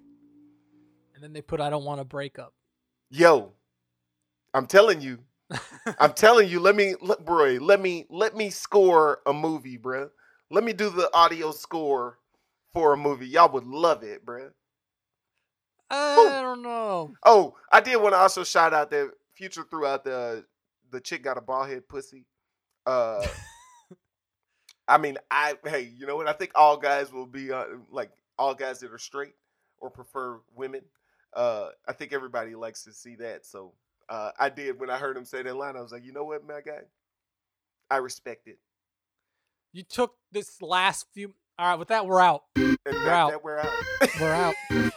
[1.15, 2.53] And then they put I don't want to break up.
[3.11, 3.53] Yo,
[4.53, 5.19] I'm telling you,
[5.99, 10.11] I'm telling you, let me let bro, let me let me score a movie, bruh.
[10.51, 12.19] Let me do the audio score
[12.73, 13.27] for a movie.
[13.29, 14.51] Y'all would love it, bruh.
[15.91, 17.13] I don't know.
[17.25, 20.45] Oh, I did want to also shout out that Future throughout the
[20.91, 22.25] the chick got a bald head pussy.
[22.87, 23.27] Uh
[24.89, 26.29] I mean, I hey, you know what?
[26.29, 29.35] I think all guys will be uh, like all guys that are straight
[29.79, 30.83] or prefer women.
[31.37, 33.47] Uh I think everybody likes to see that.
[33.47, 33.74] So
[34.09, 36.24] uh I did when I heard him say that line, I was like, you know
[36.24, 36.80] what, my guy?
[37.91, 38.59] I respect it.
[39.72, 41.34] You took this last few.
[41.59, 42.43] All right, with that, we're out.
[42.57, 43.30] And We're that, out.
[43.30, 43.70] that we're out.
[44.20, 44.55] We're out.